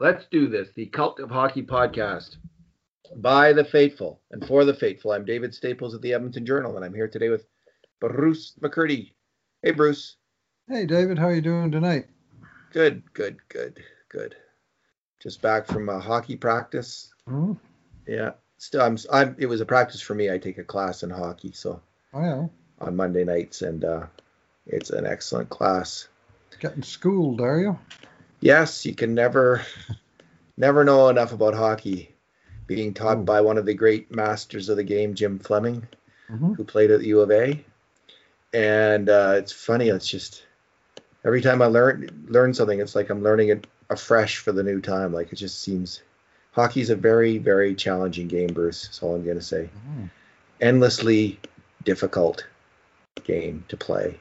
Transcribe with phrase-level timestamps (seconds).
[0.00, 0.68] Let's do this.
[0.74, 2.36] The Cult of Hockey podcast
[3.16, 5.12] by the faithful and for the faithful.
[5.12, 7.46] I'm David Staples of the Edmonton Journal, and I'm here today with
[8.00, 9.12] Bruce McCurdy.
[9.62, 10.16] Hey, Bruce.
[10.68, 11.18] Hey, David.
[11.18, 12.06] How are you doing tonight?
[12.72, 14.34] Good, good, good, good.
[15.22, 17.12] Just back from a hockey practice.
[17.28, 17.52] Mm-hmm.
[18.08, 18.32] Yeah.
[18.58, 19.36] Still, I'm, I'm.
[19.38, 20.30] It was a practice for me.
[20.30, 21.80] I take a class in hockey, so
[22.12, 22.46] Oh, yeah.
[22.86, 24.06] on Monday nights, and uh,
[24.66, 26.08] it's an excellent class.
[26.60, 27.78] Getting schooled, are you?
[28.44, 29.62] Yes, you can never,
[30.58, 32.14] never know enough about hockey.
[32.66, 33.22] Being taught Oh.
[33.22, 35.86] by one of the great masters of the game, Jim Fleming,
[36.30, 36.52] Mm-hmm.
[36.52, 37.64] who played at the U of A.
[38.52, 39.88] And uh, it's funny.
[39.88, 40.44] It's just
[41.24, 44.80] every time I learn learn something, it's like I'm learning it afresh for the new
[44.80, 45.12] time.
[45.12, 46.02] Like it just seems
[46.52, 48.84] hockey's a very, very challenging game, Bruce.
[48.86, 49.68] That's all I'm gonna say.
[50.60, 51.38] Endlessly
[51.84, 52.46] difficult
[53.24, 54.18] game to play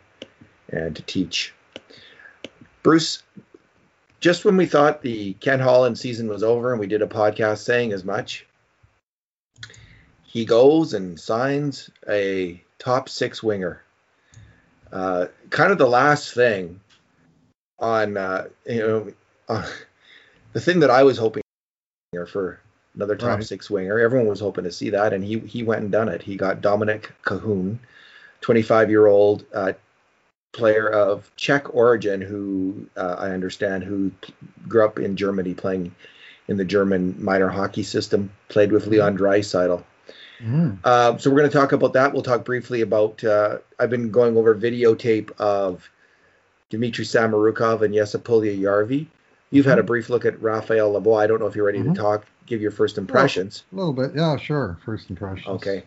[0.70, 1.53] and to teach.
[2.84, 3.23] Bruce,
[4.23, 7.57] just when we thought the Ken Holland season was over and we did a podcast
[7.57, 8.45] saying as much,
[10.23, 13.81] he goes and signs a top six winger.
[14.94, 16.79] Uh, kind of the last thing
[17.79, 19.13] on, uh, you know,
[19.49, 19.69] uh,
[20.53, 21.44] the thing that I was hoping
[22.25, 22.61] for
[22.95, 23.44] another top Right.
[23.44, 23.99] six winger.
[23.99, 26.21] Everyone was hoping to see that, and he he went and done it.
[26.21, 27.77] He got Dominik Kahun,
[28.39, 29.73] 25 year old uh,
[30.54, 34.12] player of Czech origin, who uh, I understand who
[34.68, 35.94] grew up in Germany playing
[36.48, 39.84] in the German minor hockey system, played with Leon Draisaitl.
[40.40, 40.72] Mm-hmm.
[40.84, 42.14] Uh, so we're going to talk about that.
[42.14, 43.24] We'll talk briefly about.
[43.24, 45.90] Uh, I've been going over videotape of
[46.70, 49.08] Dmitry Samorukov and Jesse Yarvi.
[49.52, 51.22] You've had a brief look at Raphael Lavoie.
[51.22, 51.94] I don't know if you're ready Mhm.
[51.94, 52.26] to talk.
[52.46, 53.64] Give your first impressions.
[53.72, 54.12] A little bit.
[54.16, 54.78] Yeah, sure.
[54.84, 55.48] First impressions.
[55.48, 55.84] Okay.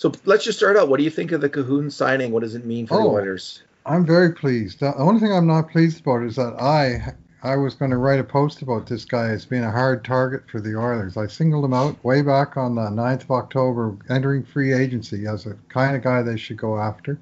[0.00, 0.88] So let's just start out.
[0.88, 2.32] What do you think of the Kahun signing?
[2.32, 3.16] What does it mean for the Oh.
[3.16, 3.62] Oilers?
[3.84, 4.80] I'm very pleased.
[4.80, 8.18] The only thing I'm not pleased about is that I I was going to write
[8.18, 11.18] a post about this guy as being a hard target for the Oilers.
[11.18, 15.44] I singled him out way back on the 9th of October, entering free agency as
[15.44, 17.18] a kind of guy they should go after.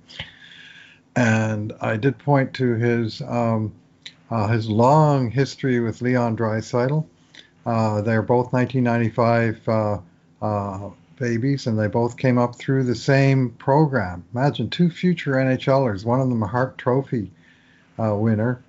[1.17, 3.73] And I did point to his um,
[4.31, 7.05] uh, his long history with Leon Draisaitl.
[7.67, 9.99] Uh, they're both 1995 uh,
[10.41, 14.25] uh, babies, and they both came up through the same program.
[14.35, 17.31] Imagine two future NHLers, one of them a Hart Trophy
[17.99, 18.63] uh, winner,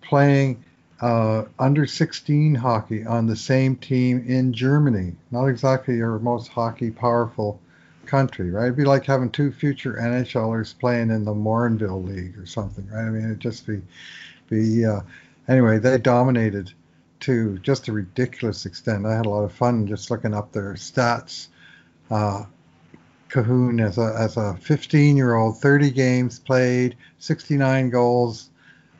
[0.00, 0.64] playing
[1.00, 5.14] uh, under 16 hockey on the same team in Germany.
[5.30, 7.60] Not exactly your most hockey powerful
[8.06, 8.64] country, right?
[8.64, 13.06] It'd be like having two future NHLers playing in the Morinville League or something, right?
[13.06, 13.82] I mean, it'd just be,
[14.48, 15.00] be uh,
[15.48, 16.72] anyway, they dominated
[17.20, 19.06] to just a ridiculous extent.
[19.06, 21.48] I had a lot of fun just looking up their stats.
[22.10, 22.44] Uh,
[23.28, 28.50] Kahun as a as a 15 year old, 30 games played, 69 goals,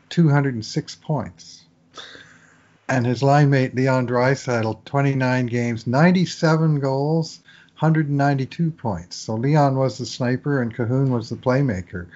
[0.09, 1.63] 206 points.
[2.89, 7.39] And his line mate Leon Draisaitl, 29 games, 97 goals,
[7.79, 9.15] 192 points.
[9.15, 12.07] So Leon was the sniper and Kahun was the playmaker.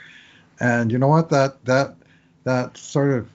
[0.60, 1.30] And you know what?
[1.30, 1.96] That that
[2.44, 3.28] that sort of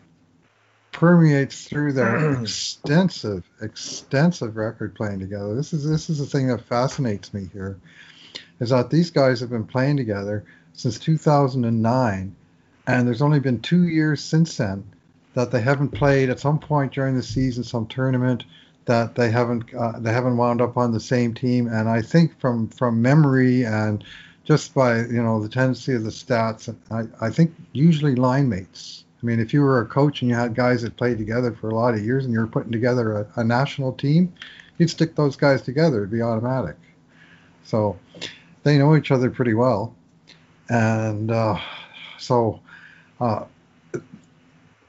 [0.96, 5.54] permeates through their extensive, extensive record playing together.
[5.54, 7.78] This is this is the thing that fascinates me here,
[8.60, 12.34] is that these guys have been playing together since 2009,
[12.86, 14.84] and there's only been two years since then
[15.34, 18.44] that they haven't played at some point during the season some tournament
[18.86, 21.66] that they haven't uh, they haven't wound up on the same team.
[21.66, 24.02] And I think from from memory and
[24.44, 29.04] just by you know the tendency of the stats, I, I think usually line mates.
[29.22, 31.70] I mean, if you were a coach and you had guys that played together for
[31.70, 34.32] a lot of years and you were putting together a, a national team,
[34.78, 35.98] you'd stick those guys together.
[35.98, 36.76] It'd be automatic.
[37.64, 37.98] So
[38.62, 39.94] they know each other pretty well.
[40.68, 41.58] And uh,
[42.18, 42.60] so
[43.20, 43.44] uh,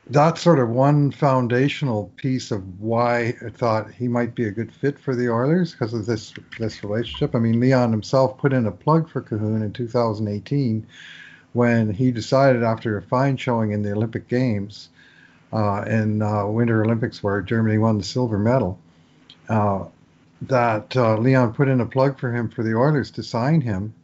[0.09, 4.71] that's sort of one foundational piece of why I thought he might be a good
[4.71, 7.35] fit for the Oilers because of this this relationship.
[7.35, 10.87] I mean, Leon himself put in a plug for Kahun in 2018
[11.57, 14.89] when he decided after a fine showing in the Olympic Games
[15.51, 18.77] uh, in uh, Winter Olympics where Germany won the silver medal.
[19.49, 19.85] Uh,
[20.43, 23.95] that uh, Leon put in a plug for him for the Oilers to sign him,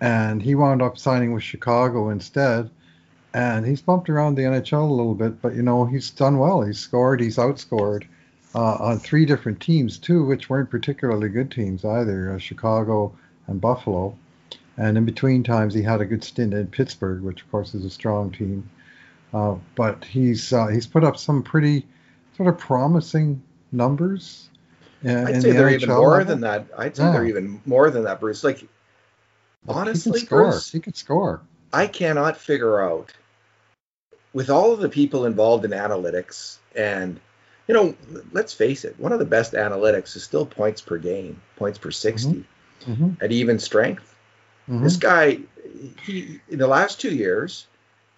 [0.00, 2.70] and he wound up signing with Chicago instead.
[3.34, 6.62] And he's bumped around the NHL a little bit, but you know he's done well.
[6.62, 8.04] He's scored, he's outscored
[8.54, 13.12] uh, on three different teams, two which weren't particularly good teams either, uh, Chicago
[13.48, 14.16] and Buffalo.
[14.78, 17.84] And in between times, he had a good stint in Pittsburgh, which of course is
[17.84, 18.68] a strong team.
[19.32, 21.86] Uh, but he's uh, he's put up some pretty
[22.36, 23.42] sort of promising
[23.72, 24.48] numbers.
[25.04, 26.26] uh, I'd in say the they're NHL even more level.
[26.26, 26.66] than that.
[26.76, 27.12] I'd say Yeah.
[27.12, 28.44] they're even more than that, Bruce.
[28.44, 28.66] Like
[29.68, 30.50] honestly, he can score.
[30.50, 31.40] Bruce, He can score.
[31.72, 33.12] I cannot figure out
[34.32, 37.18] with all of the people involved in analytics and
[37.66, 37.96] you know,
[38.32, 41.90] let's face it, one of the best analytics is still points per game, points per
[41.90, 42.44] 60
[42.86, 43.10] Mm-hmm.
[43.20, 44.14] at even strength.
[44.68, 44.82] Mhm.
[44.82, 45.38] This guy,
[46.02, 47.66] he in the last two years,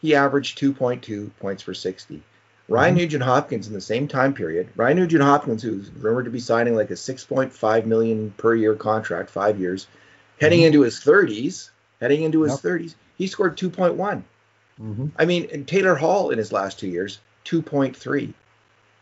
[0.01, 2.23] he averaged 2.2 points per 60.
[2.69, 2.99] Ryan Mhm.
[2.99, 6.75] Nugent Hopkins in the same time period, Ryan Nugent Hopkins, who's rumored to be signing
[6.75, 9.87] like a 6.5 million per year contract, five years,
[10.41, 10.67] heading Mhm.
[10.67, 12.61] into his 30s, heading into his Yep.
[12.61, 14.25] 30s, he scored 2.1.
[14.81, 15.11] Mhm.
[15.19, 18.35] I mean, and Taylor Hall in his last two years, 2.3.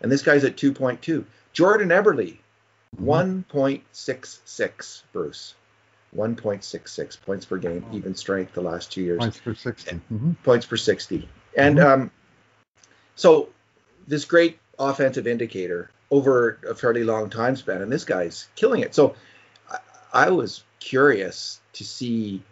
[0.01, 1.25] And this guy's at 2.2.
[1.53, 2.39] Jordan Eberle,
[2.97, 3.05] Mhm.
[3.05, 5.55] 1.66, Bruce.
[6.17, 10.01] 1.66 points per game, even strength the last two years, Points per 60.
[10.13, 10.37] Mhm.
[10.43, 11.29] points per 60.
[11.57, 11.87] And Mhm.
[11.87, 12.11] um,
[13.15, 13.49] so
[14.09, 18.95] this great offensive indicator over a fairly long time span, and this guy's killing it.
[18.95, 19.15] So
[19.71, 19.79] I,
[20.13, 22.43] I was curious to see,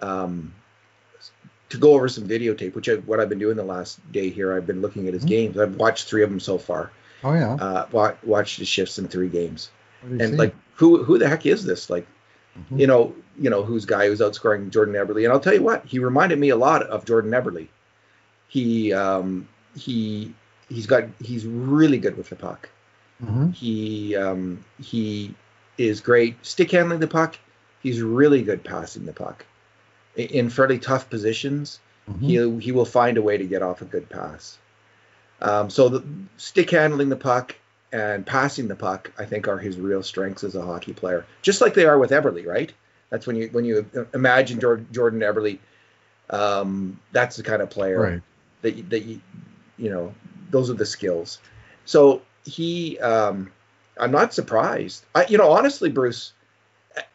[0.00, 0.54] um,
[1.68, 4.52] to go over some videotape, which I, what I've been doing the last day here.
[4.54, 5.28] I've been looking at his Mhm.
[5.28, 5.58] games.
[5.58, 6.90] I've watched three of them so far.
[7.24, 7.54] Oh, yeah.
[7.54, 9.70] Uh, wa- watched his shifts in three games
[10.00, 10.36] What do you and see?
[10.36, 12.06] like who who the heck is this like
[12.58, 12.80] Mhm.
[12.80, 15.84] you know you know who's guy who's outscoring jordan eberle and i'll tell you what
[15.86, 17.66] he reminded me a lot of jordan eberle
[18.48, 20.34] he um he
[20.68, 22.68] he's got he's really good with the puck
[23.24, 23.54] Mhm.
[23.54, 25.34] he um he
[25.78, 27.38] is great stick handling the puck
[27.82, 29.46] he's really good passing the puck
[30.16, 32.20] in fairly tough positions Mhm.
[32.58, 34.58] he he will find a way to get off a good pass.
[35.40, 36.02] Um, so the
[36.36, 37.56] stick handling the puck
[37.92, 41.60] and passing the puck, I think, are his real strengths as a hockey player, just
[41.60, 42.72] like they are with Eberle, right?
[43.10, 45.58] That's when you when you imagine Jordan, Eberle,
[46.30, 48.22] um, that's the kind of player Right.
[48.62, 49.20] that you- that you
[49.78, 50.14] you know
[50.50, 51.38] those are the skills.
[51.84, 53.50] So he, um,
[53.98, 55.04] I'm not surprised.
[55.14, 56.32] I you know honestly, Bruce,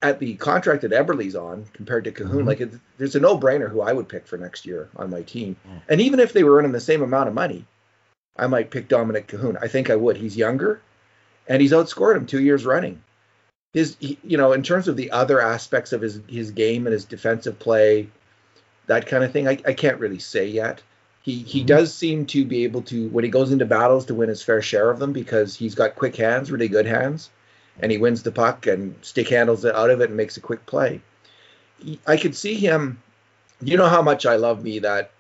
[0.02, 2.48] at the contract that Eberle's on compared to Kahun, Mhm.
[2.48, 5.56] like it, there's a no-brainer who I would pick for next year on my team.
[5.68, 5.82] Mm.
[5.90, 7.66] And even if they were earning the same amount of money,
[8.38, 9.58] I might pick Dominik Kahun.
[9.62, 10.18] I think I would.
[10.18, 10.82] He's younger,
[11.48, 13.02] and he's outscored him two years running.
[13.74, 16.94] His, he, you know, in terms of the other aspects of his his game and
[16.94, 18.10] his defensive play,
[18.88, 20.82] that kind of thing, I, I can't really say yet.
[21.22, 21.68] He he Mhm.
[21.68, 24.62] does seem to be able to when he goes into battles to win his fair
[24.62, 27.30] share of them because he's got quick hands, really good hands,
[27.80, 30.42] and he wins the puck and stick handles it out of it and makes a
[30.42, 31.02] quick play.
[31.80, 33.02] He- I could see him.
[33.62, 35.12] You know how much I love me that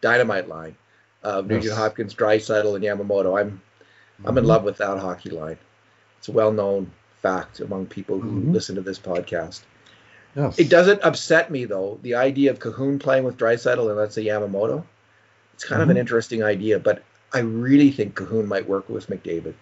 [0.00, 0.76] dynamite line
[1.22, 1.76] of Nugent Yes.
[1.76, 3.38] Hopkins, Draisaitl, and Yamamoto.
[3.40, 3.60] I'm
[4.22, 4.48] I'm in Mhm.
[4.48, 5.56] love with that hockey line.
[6.18, 6.90] It's a well known
[7.22, 8.52] fact among people who Mhm.
[8.52, 9.62] listen to this podcast.
[10.36, 10.58] Yes.
[10.58, 11.98] It doesn't upset me though.
[12.02, 14.84] The idea of Kahun playing with Draisaitl and let's say Yamamoto,
[15.54, 16.00] it's kind of an Mhm.
[16.00, 17.02] interesting idea, but
[17.32, 19.54] I really think Kahun might work with McDavid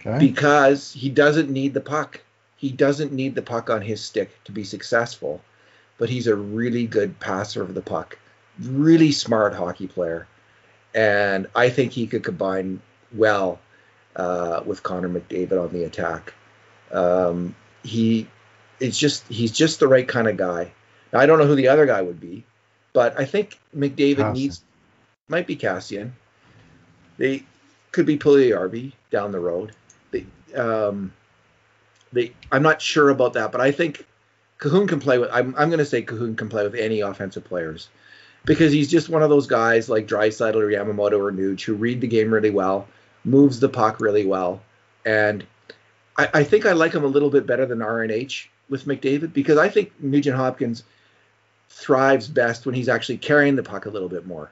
[0.00, 0.18] Okay.
[0.18, 2.20] because he doesn't need the puck.
[2.56, 5.42] He doesn't need the puck on his stick to be successful,
[5.98, 8.18] but he's a really good passer of the puck,
[8.62, 10.26] really smart hockey player,
[10.94, 12.80] and I think he could combine
[13.12, 13.60] well
[14.16, 16.34] uh, with Connor McDavid on the attack.
[16.90, 18.26] Um, he,
[18.80, 20.72] it's just he's just the right kind of guy.
[21.12, 22.44] Now, I don't know who the other guy would be,
[22.92, 24.34] but I think McDavid Kassian.
[24.34, 24.64] needs
[25.28, 26.12] might be Kassian.
[27.18, 27.44] They
[27.92, 29.72] could be Puljujarvi down the road.
[30.10, 30.26] They,
[30.56, 31.12] um,
[32.12, 34.06] they, I'm not sure about that, but I think
[34.58, 35.30] Kahun can play with.
[35.32, 37.88] I'm, I'm going to say Kahun can play with any offensive players
[38.44, 42.00] because he's just one of those guys like Draisaitl or Yamamoto or Nuge who read
[42.00, 42.88] the game really well,
[43.24, 44.62] moves the puck really well,
[45.04, 45.46] and
[46.16, 49.58] I, I think I like him a little bit better than RNH with McDavid because
[49.58, 50.84] I think Nugent Hopkins
[51.68, 54.50] thrives best when he's actually carrying the puck a little bit more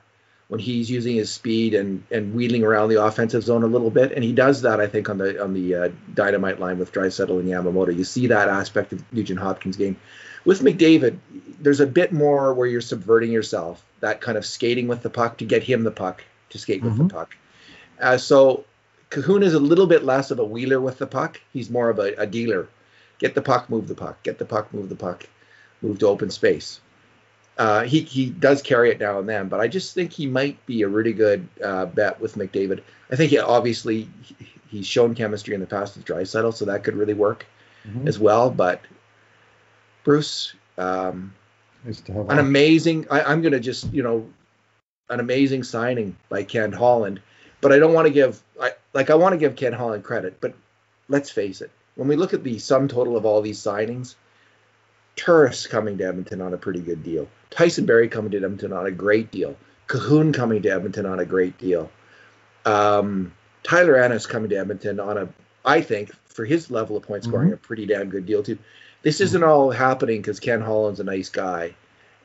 [0.49, 4.12] when he's using his speed and and wheeling around the offensive zone a little bit,
[4.12, 7.38] and he does that I think on the on the uh, dynamite line with Draisaitl
[7.38, 7.95] and Yamamoto.
[7.95, 9.97] You see that aspect of Nugent Hopkins' game.
[10.49, 11.19] With McDavid,
[11.61, 15.37] there's a bit more where you're subverting yourself, that kind of skating with the puck
[15.38, 17.09] to get him the puck to skate with Mhm.
[17.09, 17.37] the puck.
[18.00, 18.64] Uh, so
[19.11, 21.38] Kahun is a little bit less of a wheeler with the puck.
[21.52, 22.67] He's more of a, a dealer.
[23.19, 24.23] Get the puck, move the puck.
[24.23, 25.26] Get the puck, move the puck.
[25.83, 26.81] Move to open space.
[27.59, 30.64] Uh, he he does carry it now and then, but I just think he might
[30.64, 32.81] be a really good uh, bet with McDavid.
[33.11, 34.37] I think he, obviously he-
[34.71, 37.45] he's shown chemistry in the past with Draisaitl, so that could really work
[37.87, 38.07] Mhm.
[38.09, 38.49] as well.
[38.49, 38.81] But
[40.05, 41.35] Bruce, um,
[41.85, 43.07] Nice to have an amazing.
[43.11, 44.28] I, I'm going to just you know,
[45.09, 47.21] an amazing signing by Ken Holland.
[47.61, 50.40] But I don't want to give I, like I want to give Ken Holland credit.
[50.40, 50.55] But
[51.09, 54.14] let's face it, when we look at the sum total of all these signings,
[55.17, 57.28] Turris coming to Edmonton on a pretty good deal.
[57.50, 59.57] Tyson Barrie coming to Edmonton on a great deal.
[59.88, 61.90] Kahun coming to Edmonton on a great deal.
[62.64, 65.28] Um, Tyler Ennis coming to Edmonton on a,
[65.64, 67.55] I think, for his level of point scoring, Mhm.
[67.55, 68.59] a pretty damn good deal too.
[69.02, 69.25] This hmm.
[69.25, 71.75] isn't all happening because Ken Holland's a nice guy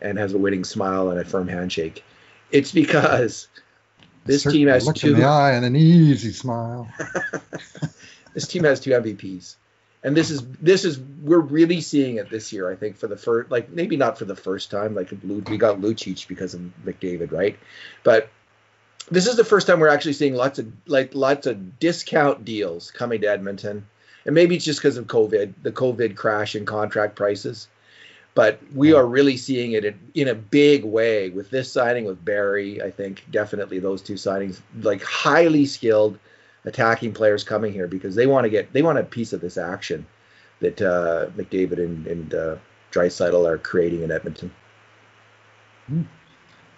[0.01, 2.03] and has a winning smile and a firm handshake.
[2.51, 3.48] It's because
[4.25, 5.13] This team has look two.
[5.13, 6.88] in the eye and an easy smile.
[8.34, 9.56] this team has two MVPs,
[10.01, 12.72] and this is this is we're really seeing it this year.
[12.72, 14.96] I think for the first, like maybe not for the first time.
[14.96, 17.58] Like we got Lucic because of McDavid, right?
[18.03, 18.30] But
[19.12, 22.92] this is the first time we're actually seeing lots of like lots of discount deals
[22.92, 23.86] coming to Edmonton,
[24.25, 27.68] and maybe it's just because of COVID, the COVID crash in contract prices.
[28.36, 32.24] But we are really seeing it in, in a big way with this signing with
[32.25, 32.82] Barrie.
[32.82, 36.18] I think definitely those two signings, like highly skilled
[36.65, 39.58] attacking players coming here because they want to get they want a piece of this
[39.58, 40.06] action
[40.62, 42.56] that uh, McDavid and, and uh,
[42.92, 44.51] Draisaitl are creating in Edmonton.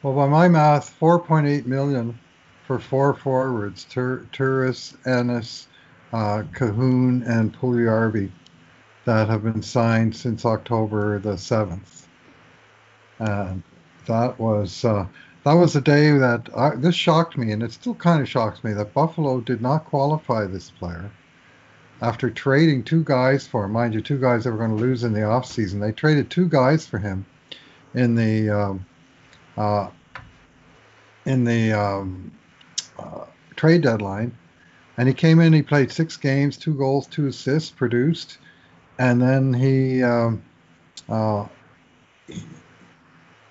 [0.01, 2.19] Well, by my math, 4.8 million
[2.65, 5.67] for four forwards: Tur- Turris, Ennis,
[6.13, 8.31] uh, Kahun, and Puljujarvi
[9.05, 12.05] that have been signed since October the 7th.
[13.19, 13.63] And
[14.07, 15.05] that was uh,
[15.43, 18.63] that was a day that I, this shocked me, and it still kind of shocks
[18.63, 21.11] me that Buffalo did not qualify this player
[22.01, 23.71] after trading two guys for him.
[23.71, 25.79] Mind you, two guys that were going to lose in the offseason.
[25.79, 27.25] They traded two guys for him
[27.93, 28.85] in the um,
[29.55, 29.89] uh,
[31.25, 32.31] in the um,
[32.99, 34.35] uh, trade deadline,
[34.97, 35.53] and he came in.
[35.53, 38.37] He played six games, two goals, two assists, produced,
[38.97, 40.43] and then he um,
[41.09, 41.45] uh,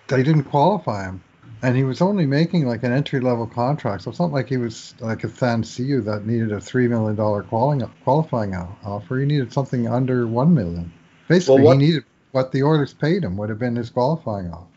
[0.09, 1.23] they didn't qualify him,
[1.63, 4.03] and he was only making like an entry level contract.
[4.03, 7.43] So it's not like he was like a Athanasiou that needed a three million dollar
[7.43, 9.19] qualifying offer.
[9.19, 10.93] He needed something under one million.
[11.29, 14.51] Basically, well, what, he needed what the Oilers paid him would have been his qualifying
[14.51, 14.74] offer.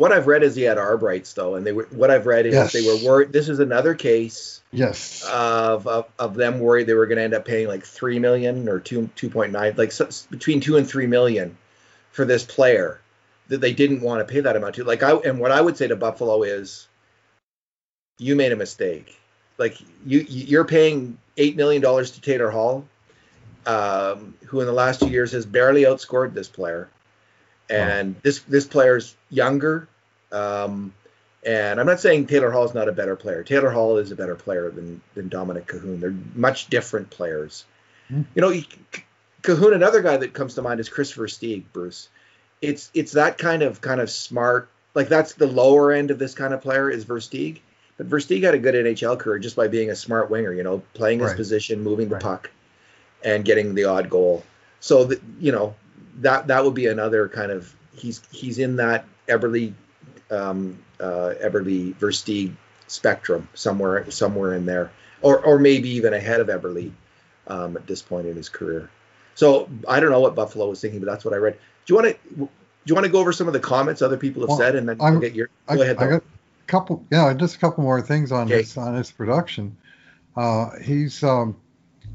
[0.00, 2.46] What I've read is he had arb rights though, and they were what I've read
[2.46, 2.72] is yes.
[2.72, 3.34] they were worried.
[3.34, 4.62] This is another case.
[4.72, 5.22] Yes.
[5.30, 8.66] Of, of, of them worried they were going to end up paying like three million
[8.66, 11.54] or two two point nine, like so, between two and three million
[12.12, 12.98] for this player
[13.48, 14.84] that they didn't want to pay that amount to.
[14.84, 16.88] Like I and what I would say to Buffalo is,
[18.16, 19.20] you made a mistake.
[19.58, 19.76] Like
[20.06, 22.86] you you're paying eight million dollars to Taylor Hall,
[23.66, 26.88] um, who in the last two years has barely outscored this player,
[27.70, 28.20] and wow.
[28.22, 29.88] this this player's younger.
[30.32, 30.92] Um,
[31.44, 33.42] and I'm not saying Taylor Hall is not a better player.
[33.42, 36.00] Taylor Hall is a better player than than Dominik Kahun.
[36.00, 37.64] They're much different players.
[38.10, 38.26] Mm.
[38.34, 38.62] You know,
[39.42, 39.74] Kahun.
[39.74, 42.08] Another guy that comes to mind is Christopher Versteeg, Bruce
[42.60, 46.34] it's it's that kind of kind of smart like that's the lower end of this
[46.34, 47.60] kind of player is Versteeg.
[47.96, 50.82] But Versteeg had a good NHL career just by being a smart winger, you know,
[50.94, 51.36] playing his right.
[51.36, 52.22] position, moving the right.
[52.22, 52.50] puck,
[53.22, 54.42] and getting the odd goal.
[54.80, 55.74] So that you know
[56.20, 59.72] that that would be another kind of he's he's in that Eberle
[60.30, 62.54] um, uh, Eberle Versteeg
[62.86, 66.92] spectrum somewhere somewhere in there, or or maybe even ahead of Eberle
[67.46, 68.90] um, at this point in his career.
[69.34, 71.54] So I don't know what Buffalo was thinking, but that's what I read.
[71.86, 72.48] Do you want to do
[72.86, 74.88] you want to go over some of the comments other people have well, said, and
[74.88, 75.98] then we'll get your go ahead.
[75.98, 76.22] I got a
[76.66, 78.58] couple, yeah, just a couple more things on okay.
[78.58, 79.76] his on his production.
[80.36, 81.56] Uh, he's um,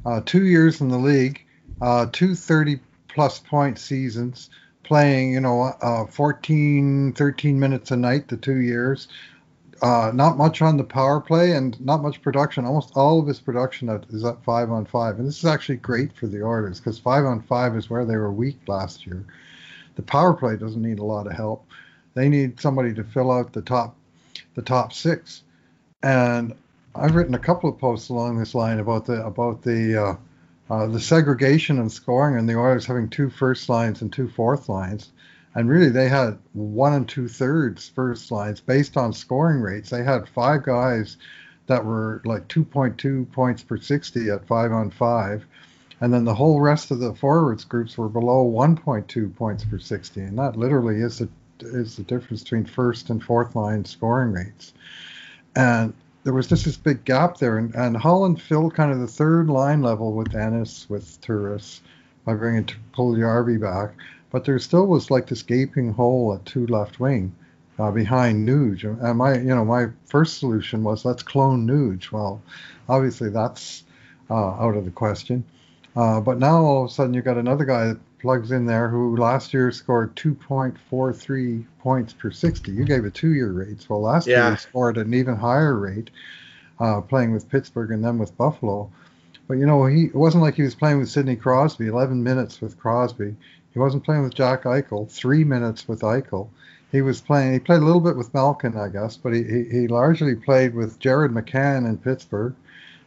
[0.06, 1.46] uh, two years in the league,
[1.82, 2.80] uh, two 30
[3.16, 4.50] plus point seasons,
[4.84, 9.08] playing you know uh, 14, 13 minutes a night the two years.
[9.82, 12.66] Uh, not much on the power play and not much production.
[12.66, 16.14] Almost all of his production is at five on five, and this is actually great
[16.14, 19.26] for the Oilers because five on five is where they were weak last year.
[19.96, 21.66] The power play doesn't need a lot of help.
[22.14, 23.96] They need somebody to fill out the top
[24.56, 25.44] the top six.
[26.04, 26.54] And
[26.94, 30.16] I've written a couple of posts along this line about the about the uh,
[30.70, 34.68] uh, the segregation in scoring and the Oilers having two first lines and two fourth
[34.70, 35.12] lines.
[35.54, 39.90] And really, they had one and two thirds first lines based on scoring rates.
[39.90, 41.18] They had five guys
[41.68, 45.46] that were like 2.2 points per 60 at five on five,
[46.02, 50.20] and then the whole rest of the forwards groups were below 1.2 points per 60,
[50.20, 51.30] and that literally is the
[51.62, 54.74] is the difference between first and fourth line scoring rates.
[55.56, 55.94] And
[56.26, 59.48] there was just this big gap there, and, and Holland filled kind of the third
[59.48, 61.82] line level with Ennis, with Turris,
[62.26, 62.68] by bringing
[62.98, 63.92] Puljujarvi back.
[64.32, 67.34] But there still was like this gaping hole at two left wing
[67.78, 68.84] uh, behind Nuge.
[68.84, 72.12] And my, you know, my first solution was let's clone Nuge.
[72.12, 72.42] Well,
[72.90, 73.84] obviously that's
[74.28, 75.44] uh, out of the question.
[75.96, 78.90] Uh, but now all of a sudden you've got another guy that plugs in there
[78.90, 82.72] who last year scored 2.43 points per 60.
[82.72, 83.86] You gave a two-year rate.
[83.88, 84.48] Well, last yeah.
[84.48, 86.10] year he scored an even higher rate,
[86.80, 88.92] uh, playing with Pittsburgh and then with Buffalo.
[89.48, 92.62] But you know, he it wasn't like he was playing with Sidney Crosby, 11 minutes
[92.62, 93.36] with Crosby.
[93.72, 96.50] He wasn't playing with Jack Eichel, three minutes with Eichel.
[96.92, 97.54] He was playing.
[97.54, 100.74] He played a little bit with Malkin, I guess, but he, he, he largely played
[100.74, 102.56] with Jared McCann in Pittsburgh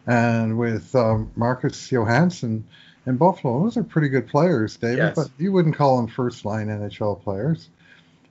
[0.08, 2.64] and with um, Marcus Johansson
[3.06, 3.62] in Buffalo.
[3.62, 5.14] Those are pretty good players, David, yes.
[5.14, 7.68] but you wouldn't call them first line NHL players.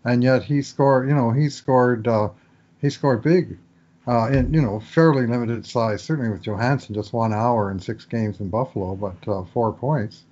[0.03, 2.29] And yet he scored, you know, he scored, uh,
[2.81, 3.57] he scored big
[4.07, 6.01] uh, in you know fairly limited size.
[6.01, 10.24] Certainly with Johansson, just one hour and six games in Buffalo, but uh, four points,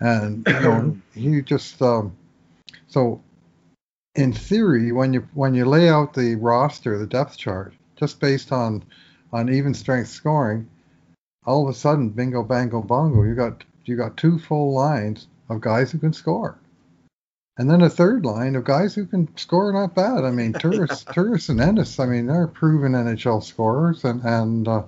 [0.00, 2.16] and you know he just um,
[2.88, 3.20] so
[4.14, 8.52] in theory when you when you lay out the roster, the depth chart, just based
[8.52, 8.82] on
[9.32, 10.68] on even strength scoring,
[11.46, 15.60] all of a sudden, bingo, bango, bongo, you got you got two full lines of
[15.60, 16.58] guys who can score.
[17.56, 20.24] And then a third line of guys who can score not bad.
[20.24, 24.04] I mean, Turris, Turris and Ennis, I mean, they're proven NHL scorers.
[24.04, 24.84] And, and uh,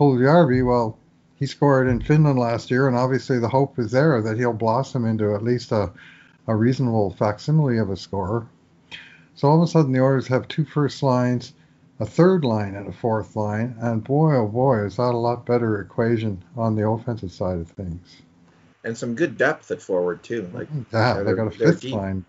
[0.00, 0.98] Puljujarvi, well,
[1.36, 5.04] he scored in Finland last year, and obviously the hope is there that he'll blossom
[5.04, 5.92] into at least a,
[6.48, 8.48] a reasonable facsimile of a scorer.
[9.36, 11.52] So all of a sudden, the Oilers have two first lines,
[12.00, 15.46] a third line, and a fourth line, and boy, oh boy, is that a lot
[15.46, 18.22] better equation on the offensive side of things
[18.84, 20.50] and some good depth at forward too.
[20.52, 22.24] Like yeah, they got a fifth line.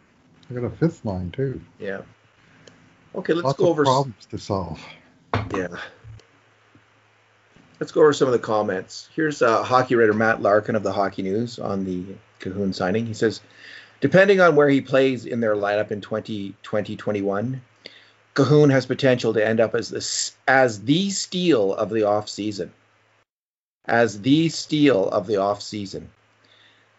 [0.49, 1.61] They got a fifth line too.
[1.79, 2.01] Yeah.
[3.15, 4.79] Okay, let's Lots go over problems to solve.
[5.55, 5.67] Yeah.
[7.79, 9.09] Let's go over some of the comments.
[9.15, 12.03] Here's uh, hockey writer Matt Larkin of the Hockey News on the
[12.41, 13.05] Kahun signing.
[13.05, 13.41] He says,
[14.01, 17.21] depending on where he plays in their lineup in 2020
[18.39, 22.29] 21, Kahun has potential to end up as the, as the steal of the off
[22.29, 22.72] season.
[23.86, 26.10] As the steal of the off season.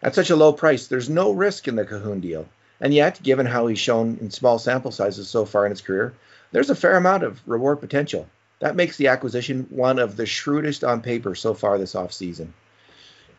[0.03, 2.47] At such a low price, there's no risk in the Kahun deal.
[2.79, 6.13] And yet, given how he's shown in small sample sizes so far in his career,
[6.51, 8.27] there's a fair amount of reward potential.
[8.59, 12.49] That makes the acquisition one of the shrewdest on paper so far this offseason.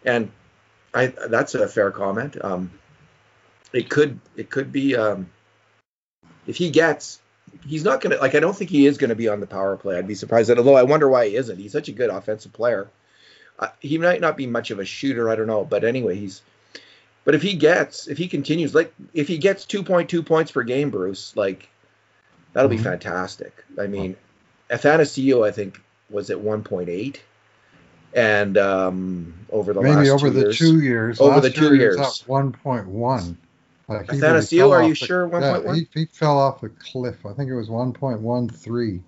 [0.05, 0.31] And
[0.95, 2.37] I, that's a fair comment.
[2.43, 2.73] Um,
[3.73, 5.31] it could it could be um,
[6.47, 7.22] if he gets
[7.67, 9.97] he's not gonna like I don't think he is gonna be on the power play.
[9.97, 11.59] I'd be surprised that although I wonder why he isn't.
[11.59, 12.89] He's such a good offensive player.
[13.59, 15.31] Uh, he might not be much of a shooter.
[15.31, 16.43] I don't know, but anyway, he's
[17.25, 20.91] but if he gets, if he continues, like if he gets 2.2 points per game,
[20.91, 21.69] Bruce, like
[22.53, 22.79] that'll mm-hmm.
[22.79, 23.65] be fantastic.
[23.81, 24.17] I mean,
[24.71, 25.81] Athanasiou, I think,
[26.11, 27.19] was at 1.8,
[28.15, 31.99] and um, over the last maybe over the years, two years, over the two years,
[31.99, 33.37] 1.1.
[33.89, 35.29] Like Athanasiou, really are you the, sure?
[35.29, 35.75] 1.1?
[35.75, 37.27] He, he fell off the cliff.
[37.27, 39.03] I think it was 1.13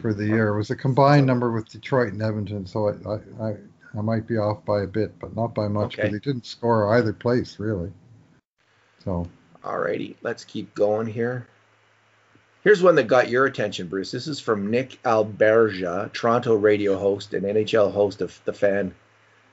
[0.00, 0.48] for the year.
[0.48, 3.56] It was a combined number with Detroit and Edmonton, so I, I,
[3.96, 6.14] I might be off by a bit, but not by much because Okay.
[6.14, 7.92] he didn't score either place really.
[9.04, 9.28] So
[9.62, 11.46] Alrighty, let's keep going here.
[12.64, 14.10] Here's one that got your attention, Bruce.
[14.12, 18.94] This is from Nick Alberga, Toronto radio host and NHL host of The Fan,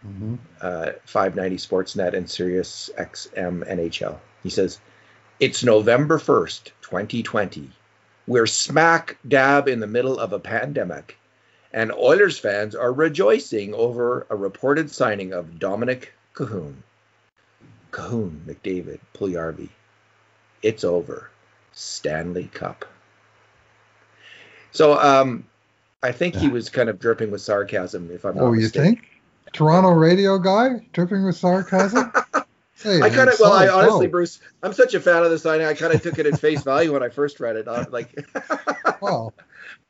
[0.05, 0.37] mhm.
[0.61, 4.17] uh, 590 Sportsnet and Sirius XM NHL.
[4.43, 4.79] He says,
[5.39, 7.69] It's November 1st, 2020.
[8.27, 11.17] We're smack dab in the middle of a pandemic,
[11.73, 16.75] and Oilers fans are rejoicing over a reported signing of Dominik Kahun.
[17.91, 19.69] Kahun, McDavid, Puljujarvi.
[20.61, 21.29] It's over.
[21.71, 22.85] Stanley Cup.
[24.71, 25.45] So um,
[26.03, 28.95] I think he was kind of dripping with sarcasm, if I'm not oh, you mistaken.
[28.95, 29.18] think
[29.53, 32.11] Toronto radio guy dripping with sarcasm?
[32.81, 34.07] Hey, I kind of, well, I honestly.
[34.07, 35.67] Bruce, I'm such a fan of the signing.
[35.67, 37.67] I kind of took it at face value when I first read it.
[37.67, 38.17] Uh, like
[39.01, 39.33] Well,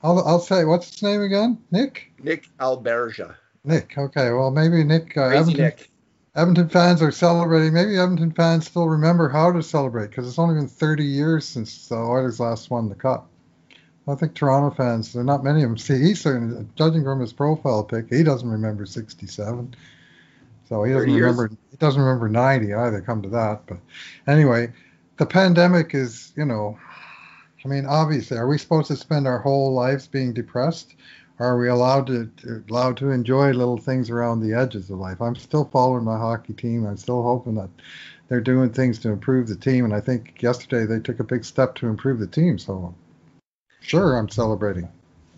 [0.02, 1.60] I'll, I'll say, what's his name again?
[1.70, 2.12] Nick?
[2.18, 3.96] Nick Alberga, Nick.
[3.96, 5.16] Okay, well, maybe Nick.
[5.16, 5.92] Uh, crazy Edmonton, Nick.
[6.36, 7.74] Edmonton fans are celebrating.
[7.74, 11.88] Maybe Edmonton fans still remember how to celebrate because it's only been 30 years since
[11.90, 13.30] the Oilers last won the cup.
[14.10, 15.78] I think Toronto fans, there are not many of them.
[15.78, 19.76] See, he's certainly, judging from his profile pic, he doesn't remember 67.
[20.68, 21.22] So he doesn't 30 years?
[21.22, 21.56] remember.
[21.72, 23.02] He doesn't remember 90 either.
[23.02, 23.78] Come to that, but
[24.28, 24.72] anyway,
[25.18, 26.78] the pandemic is, you know,
[27.64, 30.96] I mean, obviously, are we supposed to spend our whole lives being depressed?
[31.40, 35.00] Or are we allowed to, to allowed to enjoy little things around the edges of
[35.00, 35.22] life?
[35.22, 36.86] I'm still following my hockey team.
[36.86, 37.70] I'm still hoping that
[38.28, 41.44] they're doing things to improve the team, and I think yesterday they took a big
[41.44, 42.60] step to improve the team.
[42.60, 42.94] So,
[43.82, 44.90] sure, I'm celebrating.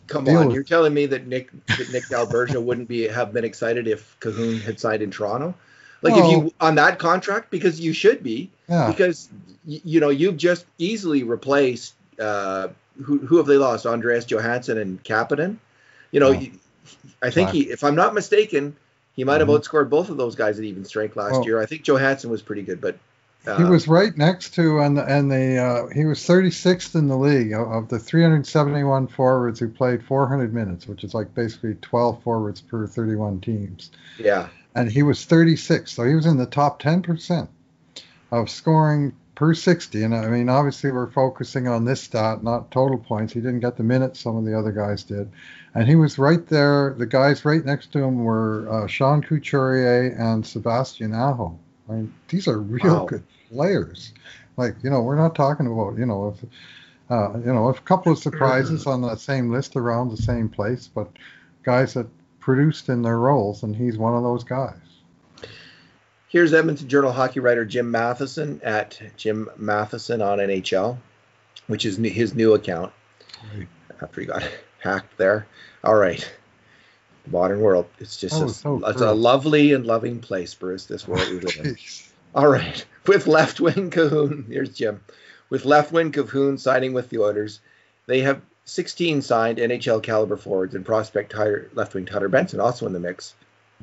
[0.08, 3.32] Come Deal on, with- you're telling me that Nick that Nick Alberga wouldn't be have
[3.34, 5.54] been excited if Kahun had signed in Toronto?
[6.02, 9.30] Like if you on that contract because you should be Yeah, because
[9.66, 12.70] y- you know you've just easily replaced uh,
[13.04, 15.58] who who have they lost Andreas Johansson and Kapanen.
[16.12, 16.50] You know, Yeah.
[17.22, 18.76] I think he if I'm not mistaken
[19.16, 19.60] he might have Mhm.
[19.60, 21.62] outscored both of those guys at even strength last Well- year.
[21.62, 22.98] I think Johansson was pretty good, but
[23.58, 27.18] he was right next to and the, and the uh, he was 36th in the
[27.18, 32.22] league of, of the 371 forwards who played 400 minutes, which is like basically 12
[32.24, 33.92] forwards per 31 teams.
[34.20, 37.48] yeah and he was 36, so he was in the top 10%
[38.32, 40.04] of scoring per 60.
[40.04, 43.34] And I mean, obviously, we're focusing on this stat, not total points.
[43.34, 45.30] He didn't get the minutes some of the other guys did,
[45.74, 46.96] and he was right there.
[46.98, 51.60] The guys right next to him were uh, Sean Couturier and Sebastian Aho.
[51.92, 53.06] I mean, these are real Wow.
[53.06, 54.14] good players.
[54.58, 56.50] Like, you know, we're not talking about, you know, if
[57.12, 60.88] uh, you know, a couple of surprises on that same list around the same place,
[60.88, 61.10] but
[61.64, 62.08] guys that
[62.40, 64.78] produced in their roles, and he's one of those guys.
[66.30, 70.98] Here's Edmonton Journal hockey writer Jim Matheson at Jim Matheson on NHL,
[71.68, 72.94] which is his new account.
[73.54, 73.68] Right.
[74.02, 74.44] After he got
[74.80, 75.46] hacked there.
[75.84, 76.32] All right.
[77.28, 77.88] Modern world.
[78.00, 80.86] It's just oh, a, so it's a lovely and loving place, Bruce.
[80.86, 81.78] This world we live in.
[82.34, 82.84] All right.
[83.08, 85.02] With left wing Kahun, here's Jim.
[85.50, 87.60] With left wing Kahun signing with the Oilers,
[88.06, 91.36] they have 16 signed NHL caliber forwards and prospect
[91.74, 93.34] left wing Tyler Benson also in the mix.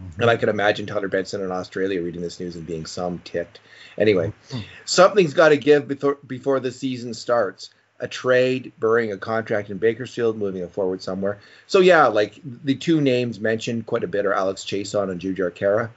[0.01, 0.23] Mm-hmm.
[0.23, 3.61] And I could imagine Tyler Benson in Australia reading this news and being some ticked.
[3.99, 4.61] Anyway, mm-hmm.
[4.85, 7.71] something's got to give before, before the season starts.
[8.01, 11.41] A trade, burying a contract in Bakersfield, moving it forward somewhere.
[11.67, 15.51] So yeah, like the two names mentioned quite a bit are Alex Chiasson and Jujhar
[15.51, 15.91] Khaira.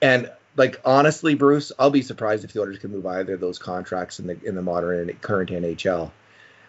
[0.00, 3.58] And like honestly, Bruce, I'll be surprised if the Oilers can move either of those
[3.58, 6.10] contracts in the in the modern and current NHL.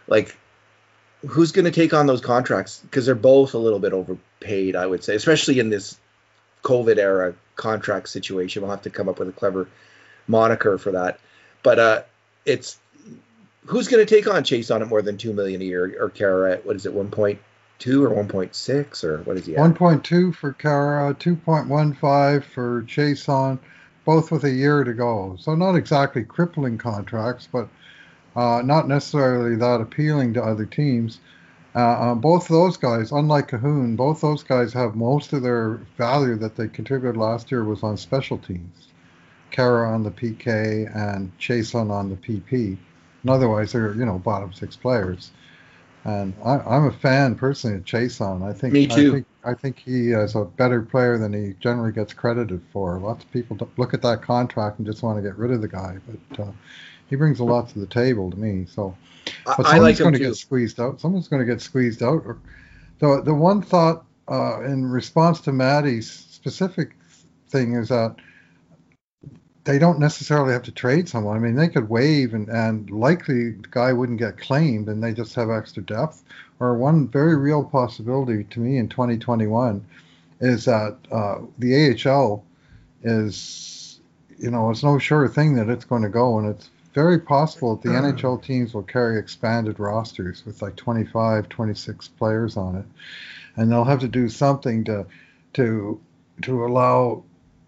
[0.08, 0.36] Like,
[1.28, 2.80] who's going to take on those contracts?
[2.80, 5.98] Because they're both a little bit overpaid, I would say, especially in this
[6.64, 8.62] COVID era contract situation.
[8.62, 9.68] We'll have to come up with a clever
[10.28, 11.20] moniker for that.
[11.64, 12.02] But uh,
[12.46, 12.78] it's
[13.66, 16.54] who's going to take on Chiasson at more than two million a year, or Khaira
[16.54, 17.40] at what is it, one point
[17.80, 19.54] two or one point six, or what is he?
[19.54, 23.60] One point two for Khaira, two point one five for Chiasson,
[24.06, 25.36] both with a year to go.
[25.40, 27.68] So not exactly crippling contracts, but
[28.36, 31.20] uh, not necessarily that appealing to other teams.
[31.74, 36.36] Uh, uh, both those guys, unlike Kahun, both those guys have most of their value
[36.36, 38.88] that they contributed last year was on special teams.
[39.54, 42.78] Khaira on the PK and Chiasson on the PP.
[43.22, 45.32] And otherwise, they're you know bottom six players.
[46.04, 48.42] And I, am a fan personally of Chiasson.
[48.42, 49.10] I think me too.
[49.10, 52.98] I think, I think he is a better player than he generally gets credited for.
[52.98, 55.68] Lots of people look at that contract and just want to get rid of the
[55.68, 56.52] guy, but uh,
[57.08, 58.66] he brings a lot to the table to me.
[58.68, 58.98] So,
[59.46, 61.00] but I someone's like going to get squeezed out.
[61.00, 62.24] Someone's going to get squeezed out.
[62.98, 66.96] The the one thought uh, in response to Maddie's specific
[67.50, 68.16] thing is that
[69.64, 71.38] they don't necessarily have to trade someone.
[71.38, 75.14] I mean, they could waive and, and likely the guy wouldn't get claimed and they
[75.14, 76.24] just have extra depth.
[76.60, 79.86] Or one very real possibility to me in 2021
[80.40, 82.44] is that uh, the AHL
[83.04, 84.00] is,
[84.38, 86.40] you know, it's no sure thing that it's going to go.
[86.40, 88.14] And it's very possible that the mm.
[88.14, 92.86] NHL teams will carry expanded rosters with like 25, 26 players on it.
[93.56, 95.06] And they'll have to do something to,
[95.54, 96.00] to,
[96.44, 97.24] to allow,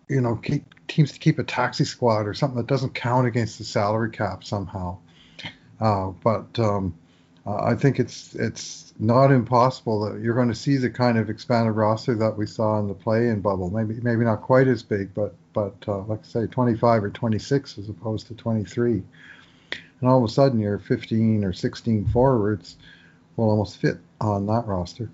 [0.08, 3.58] you know, keep teams to keep a taxi squad or something that doesn't count against
[3.58, 4.98] the salary cap somehow.
[5.80, 6.96] Uh, but um,
[7.46, 11.30] uh, I think it's it's not impossible that you're going to see the kind of
[11.30, 13.70] expanded roster that we saw in the play-in bubble.
[13.70, 17.78] Maybe maybe not quite as big, but but uh, like I say, 25 or 26
[17.80, 19.04] as opposed to 23.
[20.00, 22.78] And all of a sudden, your 15 or 16 forwards
[23.36, 25.10] will almost fit on that roster.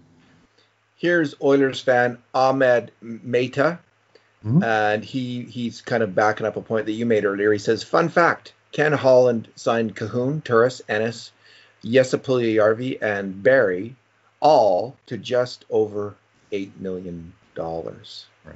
[0.97, 3.79] Here's Oilers fan Ahmed Mehta
[4.45, 4.63] Mm-hmm.
[4.63, 7.51] And he he's kind of backing up a point that you made earlier.
[7.51, 11.31] He says, "Fun fact: Ken Holland signed Kahun, Turris, Ennis,
[11.83, 13.95] Jesse Puljujarvi, and Barry,
[14.39, 16.15] all to just over
[16.51, 18.25] eight million dollars.
[18.45, 18.55] Right.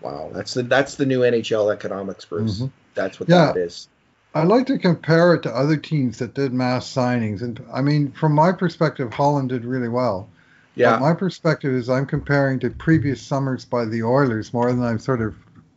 [0.00, 2.58] Wow, that's the that's the new NHL economics, Bruce.
[2.58, 2.66] Mm-hmm.
[2.94, 3.46] That's what yeah.
[3.46, 3.88] that is.
[4.34, 8.12] I like to compare it to other teams that did mass signings, and I mean,
[8.12, 10.28] from my perspective, Holland did really well.
[10.76, 10.92] Yeah.
[10.92, 14.98] But my perspective is I'm comparing to previous summers by the Oilers more than I'm
[14.98, 15.34] sort of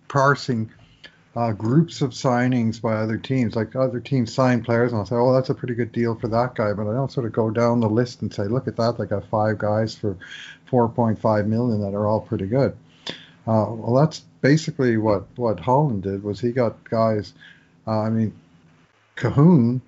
[0.10, 0.70] parsing
[1.36, 3.56] uh, groups of signings by other teams.
[3.56, 6.28] Like other teams sign players, and I'll say, oh, that's a pretty good deal for
[6.28, 6.74] that guy.
[6.74, 9.06] But I don't sort of go down the list and say, look at that, they
[9.06, 10.18] got five guys for
[10.70, 12.76] 4.5 million that are all pretty good.
[13.48, 16.24] Uh, well, that's basically what what Holland did.
[16.24, 17.34] Was he got guys?
[17.88, 18.34] Uh, I mean,
[19.16, 19.82] Kahun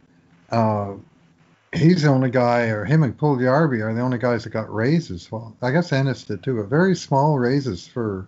[0.52, 0.94] uh,
[1.74, 5.32] he's the only guy, or him and Puljujarvi are the only guys that got raises.
[5.32, 8.28] Well, I guess Ennis did too, but very small raises for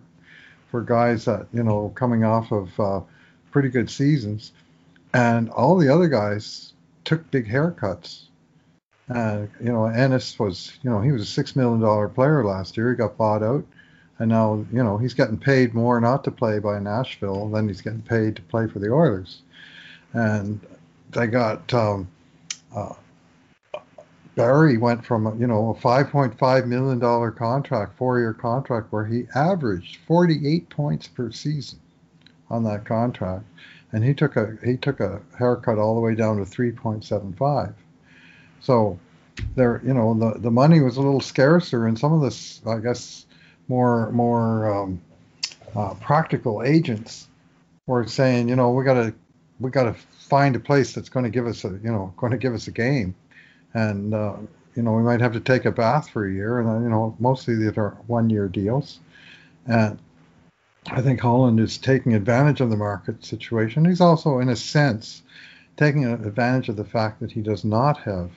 [0.70, 3.00] for guys that you know coming off of uh,
[3.50, 4.52] pretty good seasons,
[5.12, 6.72] and all the other guys
[7.04, 8.22] took big haircuts.
[9.08, 12.76] And you know, Ennis was you know he was a six million dollar player last
[12.76, 12.90] year.
[12.90, 13.64] He got bought out,
[14.18, 17.82] and now you know he's getting paid more not to play by Nashville than he's
[17.82, 19.42] getting paid to play for the Oilers,
[20.14, 20.60] and
[21.10, 21.72] they got.
[21.74, 22.08] Um,
[22.74, 22.92] uh,
[24.36, 29.26] Barrie went from you know a 5.5 million dollar contract, four year contract, where he
[29.34, 31.78] averaged 48 points per season
[32.50, 33.44] on that contract,
[33.92, 37.74] and he took a he took a haircut all the way down to 3.75.
[38.60, 38.98] So
[39.54, 42.78] there, you know, the the money was a little scarcer, and some of this, I
[42.78, 43.26] guess,
[43.68, 45.00] more more um,
[45.76, 47.28] uh, practical agents
[47.86, 49.14] were saying, you know, we got to
[49.60, 52.32] we got to find a place that's going to give us a you know going
[52.32, 53.14] to give us a game
[53.74, 54.36] and uh,
[54.74, 57.14] you know we might have to take a bath for a year, and you know
[57.18, 59.00] mostly these are one-year deals,
[59.66, 59.98] and
[60.90, 63.84] I think Holland is taking advantage of the market situation.
[63.84, 65.22] He's also, in a sense,
[65.76, 68.30] taking advantage of the fact that he does not have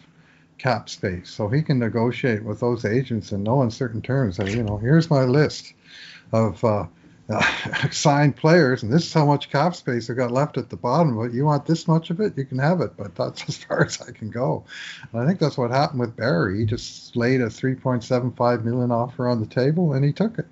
[0.57, 4.37] cap space, so he can negotiate with those agents in no uncertain terms.
[4.37, 5.73] That you know, here's my list
[6.31, 6.87] of uh,
[7.29, 10.77] uh, signed players, and this is how much cap space I got left at the
[10.77, 11.17] bottom.
[11.17, 13.83] But you want this much of it, you can have it, but that's as far
[13.83, 14.63] as I can go.
[15.11, 16.59] And I think that's what happened with Barrie.
[16.59, 20.47] He just laid a 3.75 million offer on the table, and he took it.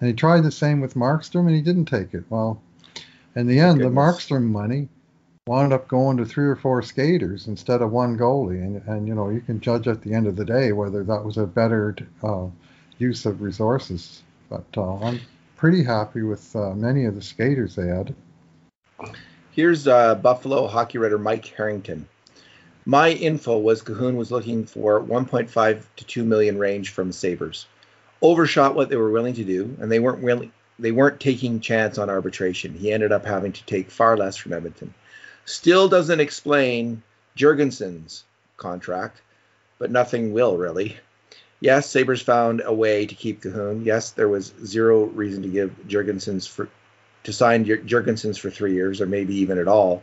[0.00, 2.24] And he tried the same with Markstrom, and he didn't take it.
[2.30, 2.62] Well,
[3.34, 4.88] in the end, the Markstrom money
[5.48, 9.14] wound up going to three or four skaters instead of one goalie, and and you
[9.14, 11.96] know you can judge at the end of the day whether that was a better
[12.22, 12.46] uh,
[12.98, 14.22] use of resources.
[14.48, 15.20] But uh, I'm
[15.58, 18.14] pretty happy with uh, many of the skaters they had.
[19.50, 22.08] Here's uh, Buffalo hockey writer Mike Harrington.
[22.86, 27.66] My info was Kahun was looking for 1.5 to 2 million range from Sabres.
[28.22, 31.98] Overshot what they were willing to do, and they weren't really they weren't taking chance
[31.98, 32.72] on arbitration.
[32.72, 34.94] He ended up having to take far less from Edmonton.
[35.44, 37.02] Still doesn't explain
[37.36, 38.22] Girgensons'
[38.56, 39.20] contract,
[39.78, 40.96] but nothing will really.
[41.60, 43.84] Yes, Sabres found a way to keep Kahun.
[43.84, 46.68] Yes, there was zero reason to give Girgensons for
[47.24, 50.02] to sign Girgensons for three years or maybe even at all.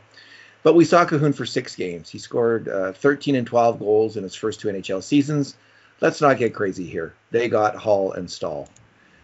[0.63, 2.09] But we saw Kahun for six games.
[2.09, 5.55] He scored uh, 13 and 12 goals in his first two NHL seasons.
[6.01, 7.13] Let's not get crazy here.
[7.31, 8.67] They got Hall and Staal.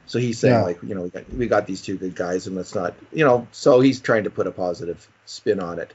[0.06, 0.64] So he's saying yeah.
[0.64, 3.26] like, you know, we got, we got these two good guys, and let's not, you
[3.26, 3.48] know.
[3.52, 5.94] So he's trying to put a positive spin on it.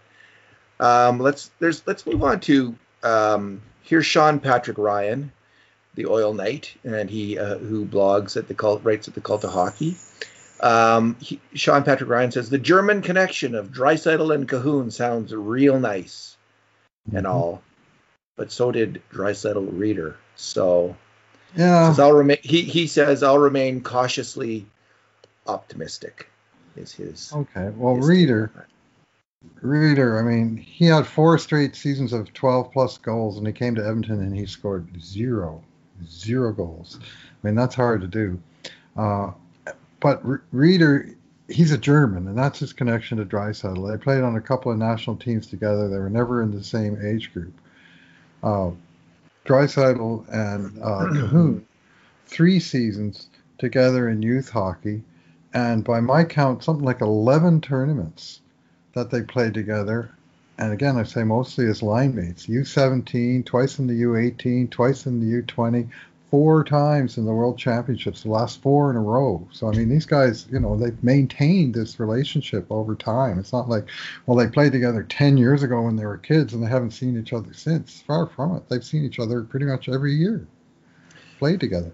[0.81, 5.33] Um, let's there's let's move on to um, here's Sean Patrick Ryan
[5.97, 9.43] the Oil Knight, and he uh, who blogs at the cult writes at the Cult
[9.45, 9.97] of Hockey.
[10.61, 15.81] Um, he, Sean Patrick Ryan says the German connection of Draisaitl and Kahun sounds real
[15.81, 16.37] nice
[17.09, 17.17] mm-hmm.
[17.17, 17.63] and all,
[18.37, 20.15] but so did Draisaitl Rieder.
[20.37, 20.97] So
[21.57, 22.39] yeah, says, I'll remain.
[22.43, 24.67] He he says I'll remain cautiously
[25.47, 26.29] optimistic.
[26.77, 27.71] Is his okay?
[27.75, 28.51] Well, his Rieder.
[29.63, 33.77] Rieder, I mean, he had four straight seasons of 12 plus goals, and he came
[33.77, 35.63] to Edmonton and he scored zero
[36.05, 36.99] zero goals.
[37.03, 38.41] I mean, that's hard to do.
[38.97, 39.33] Uh,
[40.01, 41.15] but Rieder,
[41.49, 43.91] he's a German, and that's his connection to Draisaitl.
[43.91, 45.89] They played on a couple of national teams together.
[45.89, 47.55] They were never in the same age group.
[48.43, 48.71] Uh,
[49.45, 51.63] Draisaitl and uh, Kahun,
[52.27, 53.29] three seasons
[53.59, 55.03] together in youth hockey,
[55.55, 58.41] and by my count, something like 11 tournaments
[58.95, 60.15] that they played together
[60.59, 62.47] and again, I say mostly as line mates.
[62.47, 65.88] U17, twice in the U18, twice in the U20,
[66.31, 69.47] four times in the World Championships, the last four in a row.
[69.53, 73.38] So I mean, these guys, you know, they've maintained this relationship over time.
[73.38, 73.88] It's not like,
[74.27, 77.19] well, they played together 10 years ago when they were kids and they haven't seen
[77.19, 78.03] each other since.
[78.03, 78.69] Far from it.
[78.69, 80.47] They've seen each other pretty much every year,
[81.38, 81.92] played together.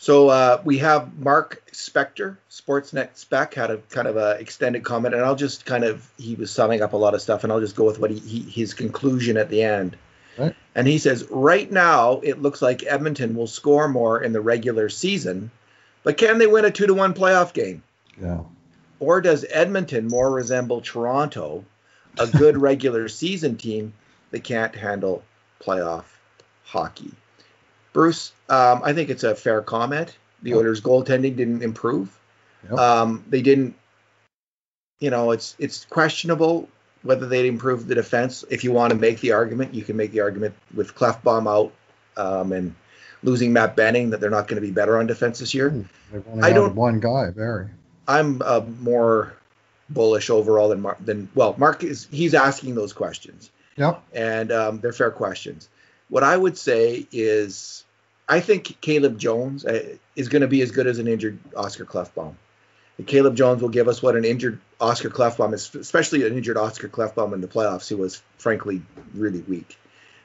[0.00, 5.14] So uh, we have Mark Spector, Sportsnet Spec, had a kind of a extended comment,
[5.14, 7.60] and I'll just kind of he was summing up a lot of stuff, and I'll
[7.60, 9.98] just go with what he, he his conclusion at the end.
[10.38, 10.56] Right.
[10.74, 14.88] And he says, right now it looks like Edmonton will score more in the regular
[14.88, 15.50] season,
[16.02, 17.82] but can they win a two to one playoff game?
[18.18, 18.40] Yeah.
[19.00, 21.62] Or does Edmonton more resemble Toronto,
[22.18, 23.92] a good regular season team
[24.30, 25.22] that can't handle
[25.62, 26.04] playoff
[26.64, 27.12] hockey?
[27.92, 30.16] Bruce, um, I think it's a fair comment.
[30.42, 32.16] The Oilers' goaltending didn't improve.
[32.64, 32.78] Yep.
[32.78, 33.74] Um, they didn't.
[35.00, 36.68] You know, it's it's questionable
[37.02, 38.44] whether they'd improve the defense.
[38.50, 41.72] If you want to make the argument, you can make the argument with Klefbom out
[42.16, 42.74] um, and
[43.22, 45.86] losing Matt Benning that they're not going to be better on defense this year.
[46.42, 46.74] I don't.
[46.74, 47.68] One guy, very.
[48.06, 49.34] I'm uh, more
[49.88, 50.98] bullish overall than Mark.
[51.04, 53.50] Than well, Mark is he's asking those questions.
[53.76, 54.02] Yep.
[54.12, 55.68] And um, they're fair questions.
[56.10, 57.84] What I would say is,
[58.28, 61.84] I think Caleb Jones uh, is going to be as good as an injured Oscar
[61.84, 62.34] Klefbom.
[62.98, 66.58] And Caleb Jones will give us what an injured Oscar Klefbom is, especially an injured
[66.58, 68.82] Oscar Klefbom in the playoffs, who was frankly
[69.14, 69.78] really weak.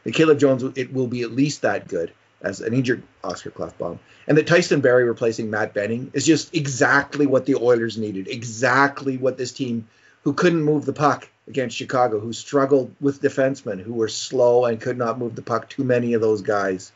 [0.03, 3.99] And Caleb Jones, it will be at least that good as an injured Oscar Klefbom.
[4.27, 9.17] And that Tyson Barrie replacing Matt Benning is just exactly what the Oilers needed, exactly
[9.17, 9.87] what this team,
[10.23, 14.81] who couldn't move the puck, against Chicago, who struggled with defensemen who were slow and
[14.81, 15.69] could not move the puck.
[15.69, 16.91] Too many of those guys.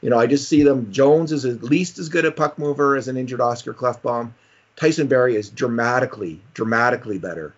[0.00, 0.92] You know, I just see them.
[0.92, 4.32] Jones is at least as good a puck mover as an injured Oscar Klefbom.
[4.76, 7.52] Tyson Barrie is dramatically, dramatically better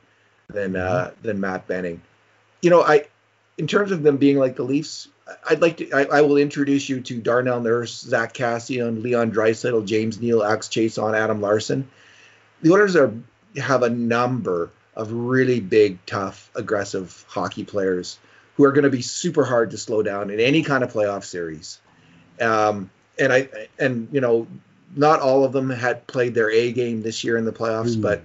[0.48, 1.26] than uh, mm-hmm.
[1.26, 2.00] than Matt Benning.
[2.62, 3.06] You know, I
[3.58, 5.08] in terms of them being like the Leafs,
[5.48, 5.90] I'd like to.
[5.92, 10.68] I, I will introduce you to Darnell Nurse, Zach Kassian, Leon Draisaitl, James Neal, Alex
[10.68, 11.88] Chiasson Adam Larsson.
[12.62, 13.12] The Oilers are
[13.56, 18.18] have a number of really big, tough, aggressive hockey players
[18.56, 21.24] who are going to be super hard to slow down in any kind of playoff
[21.24, 21.80] series.
[22.40, 23.48] Um, and I
[23.78, 24.46] and you know,
[24.94, 28.02] not all of them had played their A game this year in the playoffs, mm.
[28.02, 28.22] but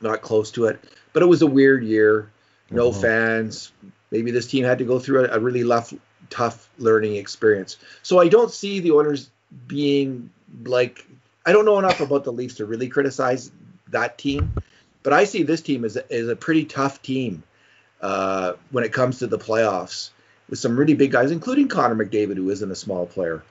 [0.00, 0.82] not close to it.
[1.12, 2.30] But it was a weird year.
[2.70, 3.00] No uh-huh.
[3.00, 3.72] fans.
[4.10, 5.92] Maybe this team had to go through a, a really tough,
[6.30, 7.76] tough learning experience.
[8.02, 9.30] So I don't see the Oilers
[9.66, 10.30] being
[10.64, 11.04] like
[11.44, 13.50] I don't know enough about the Leafs to really criticize
[13.88, 14.54] that team,
[15.02, 17.42] but I see this team as a, as a pretty tough team
[18.00, 20.10] uh, when it comes to the playoffs
[20.48, 23.42] with some really big guys, including Connor McDavid, who isn't a small player.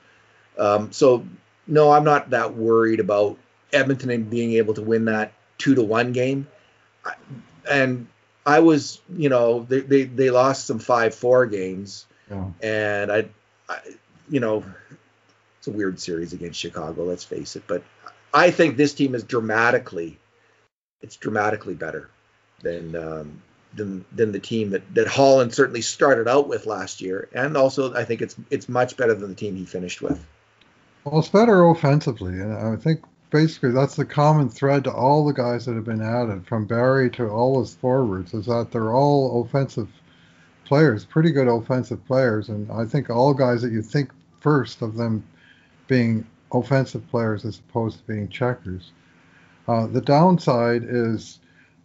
[0.58, 1.24] Um, so
[1.66, 3.38] no, I'm not that worried about
[3.72, 6.46] Edmonton being able to win that two to one game.
[7.70, 8.06] And
[8.44, 12.46] I was, you know, they they, they lost some five four games, yeah.
[12.62, 13.26] and I,
[13.68, 13.78] I,
[14.28, 14.64] you know,
[15.58, 17.04] it's a weird series against Chicago.
[17.04, 17.82] Let's face it, but
[18.32, 20.18] I think this team is dramatically,
[21.02, 22.10] it's dramatically better
[22.62, 23.42] than um,
[23.74, 27.94] than than the team that that Holland certainly started out with last year, and also
[27.94, 30.24] I think it's it's much better than the team he finished with.
[31.04, 35.32] Well, it's better offensively, and I think basically that's the common thread to all the
[35.32, 39.42] guys that have been added, from Barrie to all his forwards, is that they're all
[39.42, 39.88] offensive
[40.66, 44.10] players, pretty good offensive players, and I think all guys that you think
[44.40, 45.24] first of them
[45.88, 48.92] being offensive players as opposed to being checkers.
[49.70, 51.38] Uh, the downside is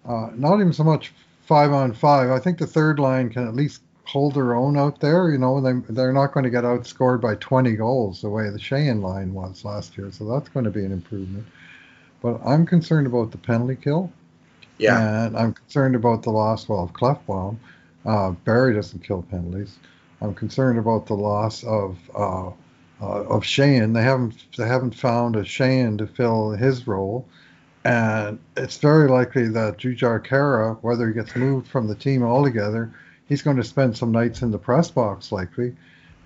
[0.08, 1.14] uh, not even so much
[1.46, 2.32] five on five.
[2.32, 5.30] I think the third line can at least hold their own out there.
[5.30, 8.58] You know, they they're not going to get outscored by 20 goals the way the
[8.58, 10.12] Sheahan line was last year.
[10.12, 11.46] So that's going to be an improvement.
[12.24, 14.12] But I'm concerned about the penalty kill.
[14.80, 15.26] Yeah.
[15.28, 17.58] And I'm concerned about the loss well of Klefbom.
[18.04, 19.78] Uh, Barrie doesn't kill penalties.
[20.22, 23.94] I'm concerned about the loss of uh, uh, of Sheahan.
[23.94, 27.28] They haven't they haven't found a Sheahan to fill his role,
[27.86, 32.92] and it's very likely that Jujhar Khaira, whether he gets moved from the team altogether,
[33.30, 35.76] he's going to spend some nights in the press box likely.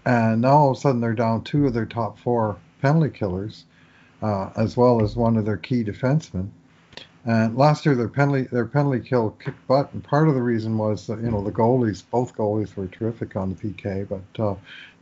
[0.05, 3.65] And now all of a sudden they're down two of their top four penalty killers,
[4.21, 6.49] uh, as well as one of their key defensemen.
[7.25, 10.77] And last year their penalty their penalty kill kicked butt, and part of the reason
[10.77, 14.55] was that you know the goalies, both goalies were terrific on the PK, but uh,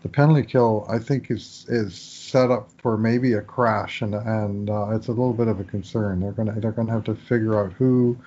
[0.07, 4.69] the penalty kill I think is is set up for maybe a crash, and and
[4.69, 6.21] uh, it's a little bit of a concern.
[6.21, 8.17] They're gonna they're gonna have to figure out who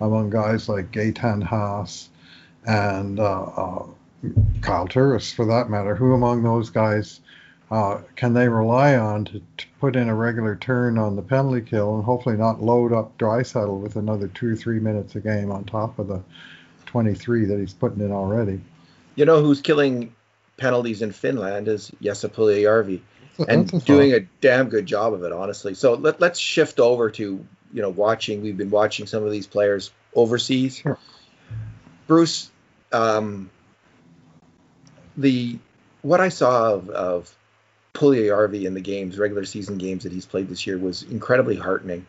[0.00, 2.08] among guys like Gaetan Haas
[2.66, 3.86] and uh, uh,
[4.60, 7.20] Kyle Turris, for that matter, who among those guys
[7.72, 11.60] uh, can they rely on to, to, put in a regular turn on the penalty
[11.60, 15.50] kill and hopefully not load up Draisaitl with another two or three minutes a game
[15.50, 16.22] on top of the
[16.86, 18.60] 23 that he's putting in already.
[19.16, 20.12] You know who's killing
[20.58, 23.00] penalties in Finland is Jesse Puljujärvi,
[23.48, 25.72] and doing a damn good job of it, honestly.
[25.72, 28.42] So let, let's shift over to you know watching.
[28.42, 30.78] We've been watching some of these players overseas.
[30.78, 30.98] Sure.
[32.06, 32.50] Bruce,
[32.92, 33.50] um,
[35.16, 35.58] the
[36.02, 37.34] what I saw of, of
[37.94, 42.06] Puljujärvi in the games, regular season games that he's played this year, was incredibly heartening.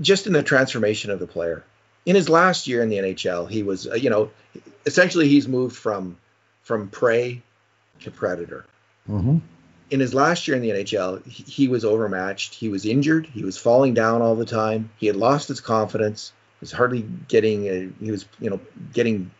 [0.00, 1.64] Just in the transformation of the player.
[2.04, 4.30] In his last year in the NHL, he was, uh, you know,
[4.84, 6.16] essentially he's moved from
[6.62, 7.42] from prey
[8.00, 8.64] to predator.
[9.08, 9.38] Mm-hmm.
[9.90, 12.54] In his last year in the NHL, he, he was overmatched.
[12.54, 13.26] He was injured.
[13.26, 14.90] He was falling down all the time.
[14.96, 16.32] He had lost his confidence.
[16.60, 17.66] He was hardly getting.
[17.66, 18.60] A, he was, you know,
[18.92, 19.30] getting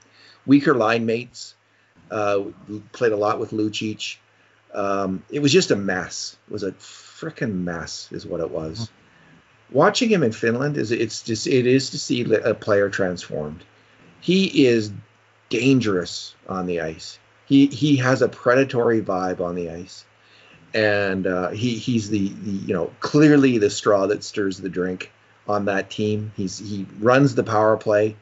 [0.47, 1.55] weaker line mates.
[2.11, 2.45] Uh,
[2.93, 4.17] played a lot with Lucic.
[4.75, 6.37] Um, it was just a mess.
[6.49, 8.81] It was a freaking mess, is what it was.
[8.81, 9.77] Mm-hmm.
[9.77, 13.65] Watching him in Finland is it's just it is to see a player transformed.
[14.21, 14.93] He is
[15.53, 17.19] dangerous on the ice.
[17.45, 20.07] He he has a predatory vibe on the ice,
[20.73, 25.13] and uh, he he's the, the you know clearly the straw that stirs the drink
[25.47, 26.33] on that team.
[26.37, 28.17] He's he runs the power play.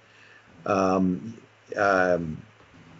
[0.66, 1.38] Um,
[1.77, 2.43] um,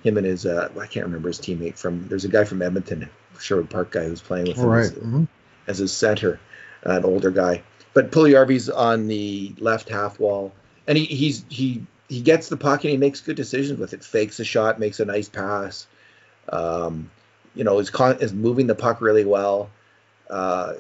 [0.05, 2.07] him and his uh, I can't remember his teammate from.
[2.09, 4.85] There's a guy from Edmonton, Sherwood Park guy who's playing with him right.
[4.85, 5.25] as, mm-hmm.
[5.67, 6.39] as his center,
[6.85, 7.63] an older guy.
[7.93, 10.53] But Pulley Puljujärvi's on the left half wall,
[10.87, 14.05] and he he's he he gets the puck and he makes good decisions with it.
[14.05, 15.87] Fakes a shot, makes a nice pass.
[16.49, 17.09] Um,
[17.55, 19.71] you know, is con- is moving the puck really well.
[20.29, 20.75] Uh,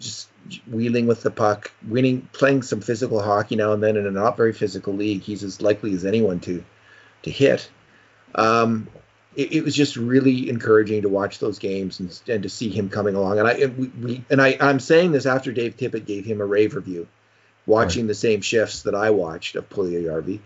[0.00, 0.28] just
[0.68, 4.36] wheeling with the puck, winning, playing some physical hockey now and then in a not
[4.36, 5.22] very physical league.
[5.22, 6.64] He's as likely as anyone to
[7.22, 7.70] to hit.
[8.34, 8.88] Um,
[9.36, 12.88] it, it, was just really encouraging to watch those games and, and to see him
[12.88, 13.38] coming along.
[13.38, 16.46] And I and we, and I I'm saying this after Dave Tippett gave him a
[16.46, 17.06] rave review,
[17.66, 18.08] watching right.
[18.08, 20.40] the same shifts that I watched of Puljujärvi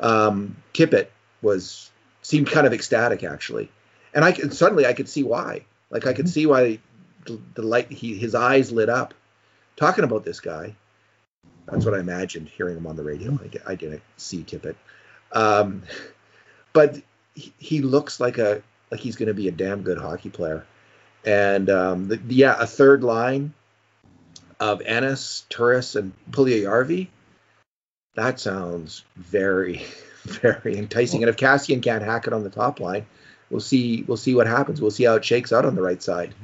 [0.00, 1.08] um, Tippett
[1.42, 1.90] was
[2.22, 3.70] seemed kind of ecstatic actually,
[4.12, 5.64] and I could, suddenly I could see why.
[5.90, 6.32] Like I could mm-hmm.
[6.32, 6.78] see why
[7.26, 9.14] the, the light he his eyes lit up
[9.76, 10.74] talking about this guy.
[11.66, 13.38] That's what I imagined hearing him on the radio.
[13.42, 14.74] I, I didn't see Tippett,
[15.32, 15.84] um,
[16.72, 17.00] but
[17.34, 20.66] he, he looks like a like he's going to be a damn good hockey player.
[21.24, 23.52] And um, the, yeah, a third line
[24.60, 27.08] of Ennis, Turris, and Puljujarvi.
[28.14, 29.84] That sounds very,
[30.24, 31.22] very enticing.
[31.22, 33.06] And if Kassian can't hack it on the top line,
[33.50, 34.02] we'll see.
[34.02, 34.80] We'll see what happens.
[34.80, 36.34] We'll see how it shakes out on the right side.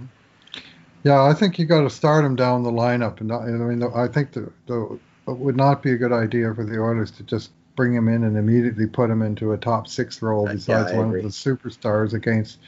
[1.04, 4.08] Yeah, I think you got to start him down the lineup, and I mean, I
[4.08, 4.98] think the, the
[5.28, 8.24] it would not be a good idea for the Oilers to just bring him in
[8.24, 11.20] and immediately put him into a top six role uh, besides yeah, one agree.
[11.20, 12.58] of the superstars against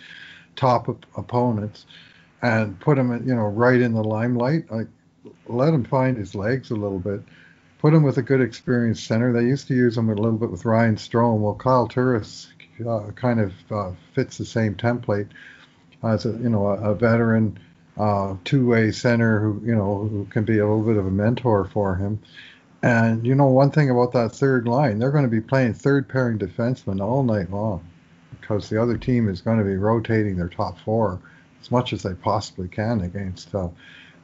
[0.55, 1.87] top op- opponents,
[2.43, 4.71] and put him, you know, right in the limelight.
[4.71, 4.87] Like,
[5.47, 7.23] let him find his legs a little bit.
[7.79, 9.33] Put him with a good experienced center.
[9.33, 11.39] They used to use him a little bit with Ryan Strome.
[11.39, 12.49] Well, Kyle Turris
[12.87, 15.29] uh, kind of uh, fits the same template
[16.03, 17.59] as a you know a, a veteran
[17.97, 21.65] uh, two-way center who you know who can be a little bit of a mentor
[21.65, 22.21] for him.
[22.83, 26.09] And you know one thing about that third line, they're going to be playing third
[26.09, 27.85] pairing defensemen all night long
[28.41, 31.21] because the other team is going to be rotating their top four
[31.61, 33.69] as much as they possibly can against uh,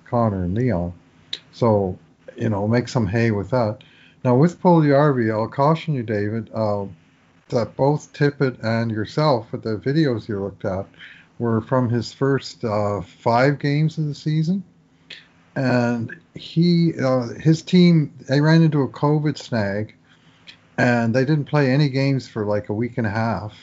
[0.05, 0.93] Connor and Leon.
[1.53, 1.99] So
[2.37, 3.79] you know make some hay with that.
[4.25, 6.87] Now with Puljujarvi, I'll caution you, David, uh,
[7.49, 10.87] that both Tippett and yourself, with the videos you looked at,
[11.39, 14.65] were from his first uh, five games of the season,
[15.57, 19.95] and he uh, his team they ran into a COVID snag,
[20.79, 23.55] and they didn't play any games for like a week and a half,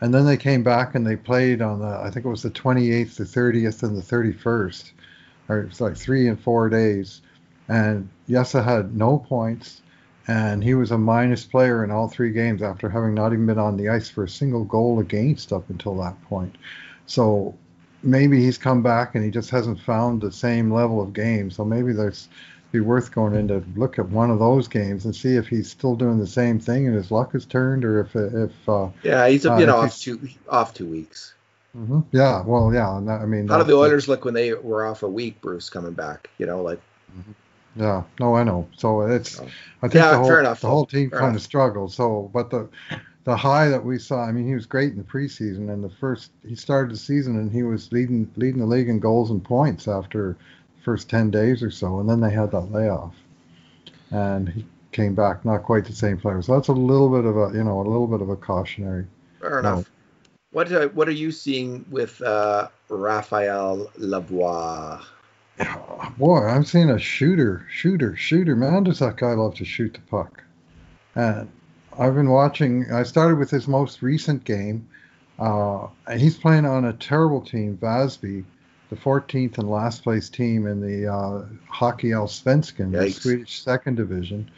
[0.00, 2.50] and then they came back and they played on the I think it was the
[2.50, 4.92] 28th, the 30th, and the 31st,
[5.48, 7.22] or it's like three and four days,
[7.68, 9.80] and Jesse had no points.
[10.28, 13.58] And he was a minus player in all three games after having not even been
[13.58, 16.54] on the ice for a single goal against up until that point.
[17.06, 17.56] So
[18.04, 21.50] maybe he's come back and he just hasn't found the same level of game.
[21.50, 22.28] So maybe there's
[22.72, 25.70] be worth going in to look at one of those games and see if he's
[25.70, 29.28] still doing the same thing and his luck has turned, or if if uh, yeah
[29.28, 31.34] he's been uh, off two off two weeks.
[31.76, 32.00] Mm-hmm.
[32.12, 32.90] Yeah, well, yeah.
[32.90, 35.40] I mean, how did the Oilers look when they were off a week?
[35.40, 36.80] Bruce coming back, you know, like.
[37.16, 37.32] Mm-hmm.
[37.74, 38.68] Yeah, no, I know.
[38.76, 39.44] So it's, I
[39.82, 41.36] think yeah, the whole enough, the whole team kind enough.
[41.36, 41.92] of struggled.
[41.92, 42.68] So, but the
[43.24, 44.24] the high that we saw.
[44.24, 47.38] I mean, he was great in the preseason, and the first he started the season
[47.38, 50.36] and he was leading leading the league in goals and points after
[50.82, 53.14] first ten days or so, and then they had that layoff,
[54.10, 56.42] and he came back not quite the same player.
[56.42, 59.06] So that's a little bit of a you know a little bit of a cautionary.
[59.40, 59.78] Fair enough.
[59.78, 59.86] Note.
[60.52, 65.02] What uh, what are you seeing with uh, Raphael Lavoie?
[66.18, 68.54] boy, I'm seeing a shooter, shooter, shooter.
[68.54, 70.42] Man, does that guy love to shoot the puck?
[71.14, 71.50] And
[71.98, 72.90] I've been watching.
[72.92, 74.88] I started with his most recent game.
[75.38, 78.44] Uh, he's playing on a terrible team, Vasby,
[78.90, 84.50] the 14th and last place team in the uh, Hockey Allsvenskan, the Swedish second division.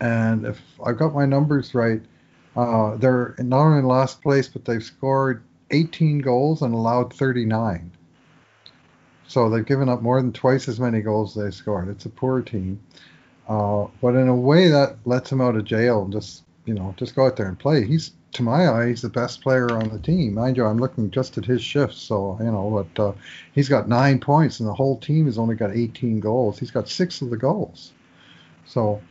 [0.00, 2.02] And if I got my numbers right,
[2.56, 7.92] uh, they're not only in last place, but they've scored 18 goals and allowed 39.
[9.28, 11.88] So they've given up more than twice as many goals as they scored.
[11.88, 12.80] It's a poor team.
[13.48, 16.94] Uh, but in a way, that lets him out of jail and just you know,
[16.96, 17.84] just go out there and play.
[17.84, 20.34] He's, to my eye, he's the best player on the team.
[20.34, 23.12] Mind you, I'm looking just at his shifts, so you know, but uh,
[23.52, 26.58] he's got nine points, and the whole team has only got 18 goals.
[26.58, 27.92] He's got six of the goals.
[28.66, 29.02] So,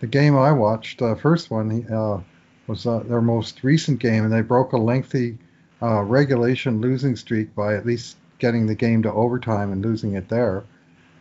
[0.00, 2.20] the game I watched, the uh, first one, uh,
[2.66, 5.38] was uh, their most recent game, and they broke a lengthy
[5.80, 10.28] uh, regulation losing streak by at least getting the game to overtime and losing it
[10.28, 10.64] there.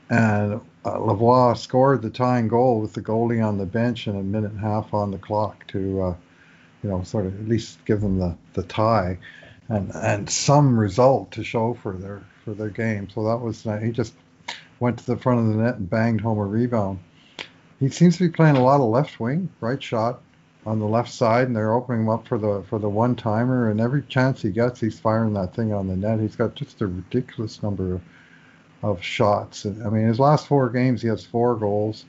[0.10, 4.24] And uh, Lavoie scored the tying goal with the goalie on the bench and a
[4.24, 6.16] minute and a half on the clock to, uh,
[6.84, 9.18] you know, sort of at least give them the, the tie
[9.70, 13.10] and and some result to show for their for their game.
[13.10, 14.14] So that was uh, he just
[14.80, 17.00] went to the front of the net and banged home a rebound.
[17.80, 20.22] He seems to be playing a lot of left wing, right shot
[20.66, 23.70] on the left side, and they're opening him up for the for the one timer.
[23.70, 26.20] And every chance he gets, he's firing that thing on the net.
[26.20, 28.02] He's got just a ridiculous number of
[28.84, 29.66] of shots.
[29.66, 32.06] I mean, his last four games, he has four goals,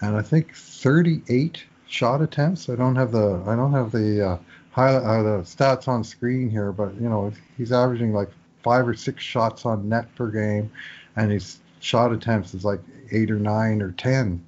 [0.00, 2.68] and I think 38 shot attempts.
[2.68, 4.38] I don't have the I don't have the uh,
[4.80, 8.30] uh, the stats on screen here, but you know he's averaging like
[8.62, 10.70] five or six shots on net per game,
[11.16, 12.80] and his shot attempts is like
[13.12, 14.42] eight or nine or ten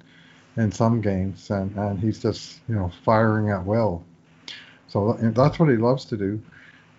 [0.57, 4.03] in some games, and and he's just you know firing at will.
[4.87, 6.41] So that's what he loves to do.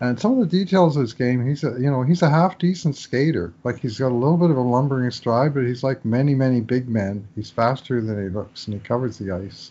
[0.01, 2.59] And some of the details of his game, he's a you know he's a half
[2.59, 3.53] decent skater.
[3.65, 6.61] Like he's got a little bit of a lumbering stride, but he's like many many
[6.61, 7.29] big men.
[7.37, 9.71] He's faster than he looks, and he covers the ice.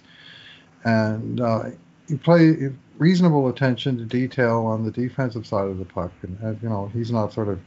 [0.83, 1.63] And uh,
[2.07, 6.61] he play reasonable attention to detail on the defensive side of the puck, and, and
[6.61, 7.59] you know he's not sort of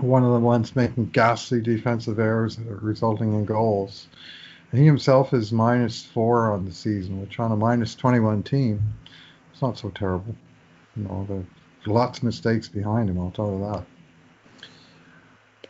[0.00, 4.08] one of the ones making ghastly defensive errors that are resulting in goals.
[4.74, 8.82] And he himself is minus four on the season, which on a minus 21 team,
[9.52, 10.34] it's not so terrible.
[10.96, 11.46] You know, there's
[11.86, 13.20] lots of mistakes behind him.
[13.20, 13.84] I'll tell you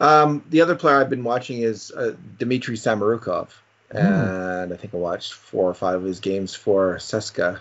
[0.00, 0.02] that.
[0.02, 3.50] Um, the other player I've been watching is uh, Dmitry Samorukov,
[3.90, 4.62] mm.
[4.62, 7.60] and I think I watched four or five of his games for CSKA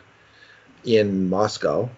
[0.86, 1.89] in Moscow.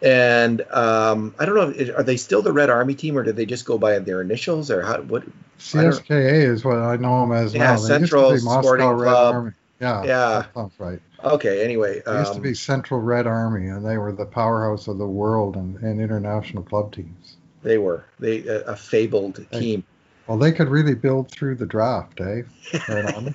[0.00, 3.46] And um, I don't know, are they still the Red Army team, or did they
[3.46, 5.00] just go by their initials, or how?
[5.00, 5.24] What?
[5.58, 7.60] CSKA is what I know them as now.
[7.60, 7.76] yeah, now.
[7.76, 9.34] Central Sporting Red Club.
[9.34, 9.52] Army.
[9.80, 11.00] Yeah, yeah, sounds right.
[11.24, 11.64] Okay.
[11.64, 14.86] Anyway, um, it used to be um, Central Red Army, and they were the powerhouse
[14.86, 17.36] of the world and, and international club teams.
[17.62, 19.84] They were they a, a fabled they, team.
[20.26, 22.42] Well, they could really build through the draft, eh?
[22.88, 23.34] Right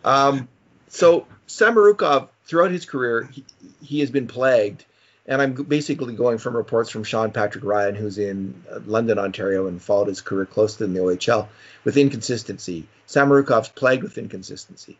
[0.05, 0.47] um,
[0.87, 3.43] so Samorukov, throughout his career, he,
[3.81, 4.85] he, has been plagued,
[5.27, 9.67] and I'm basically going from reports from Sean Patrick Ryan, who's in uh, London, Ontario,
[9.67, 11.47] and followed his career closely in the OHL,
[11.83, 12.87] with inconsistency.
[13.07, 14.97] Samorukov's plagued with inconsistency.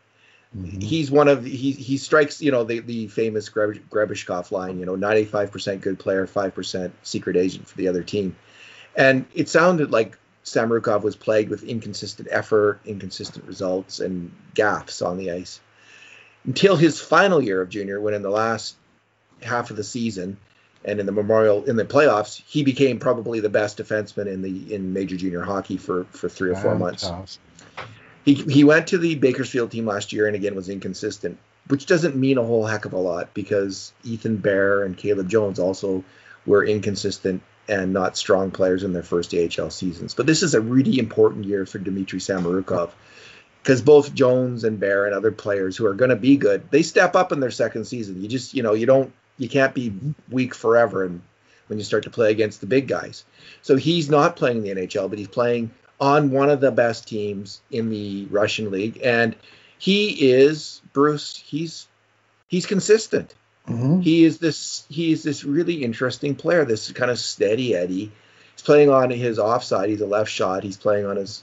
[0.56, 0.80] Mm-hmm.
[0.80, 4.96] He's one of he he strikes you know the the famous Grebeshkov line you know
[4.96, 8.36] 95% good player 5% secret agent for the other team,
[8.94, 15.18] and it sounded like Samorukov was plagued with inconsistent effort, inconsistent results, and gaffes on
[15.18, 15.60] the ice
[16.44, 18.76] until his final year of junior, when in the last
[19.42, 20.36] half of the season
[20.84, 24.74] and in the Memorial in the playoffs, he became probably the best defenseman in the
[24.74, 27.10] in major junior hockey for for three or four months.
[28.24, 32.16] He he went to the Bakersfield team last year and again was inconsistent, which doesn't
[32.16, 36.04] mean a whole heck of a lot because Ethan Bear and Caleb Jones also
[36.46, 40.14] were inconsistent and not strong players in their first AHL seasons.
[40.14, 42.90] But this is a really important year for Dmitry Samorukov
[43.62, 46.82] because both Jones and Bear and other players who are going to be good, they
[46.82, 48.22] step up in their second season.
[48.22, 49.92] You just, you know, you don't, you can't be
[50.30, 51.22] weak forever and
[51.66, 53.24] when you start to play against the big guys.
[53.62, 55.70] So he's not playing in the NHL, but he's playing
[56.00, 59.34] on one of the best teams in the Russian league, and
[59.78, 61.36] he is Bruce.
[61.36, 61.86] He's
[62.48, 63.34] he's consistent.
[63.66, 64.00] Mm-hmm.
[64.00, 66.64] He is this he is this really interesting player.
[66.64, 68.12] This kind of steady Eddie.
[68.52, 69.88] He's playing on his offside.
[69.88, 70.62] He's a left shot.
[70.62, 71.42] He's playing on his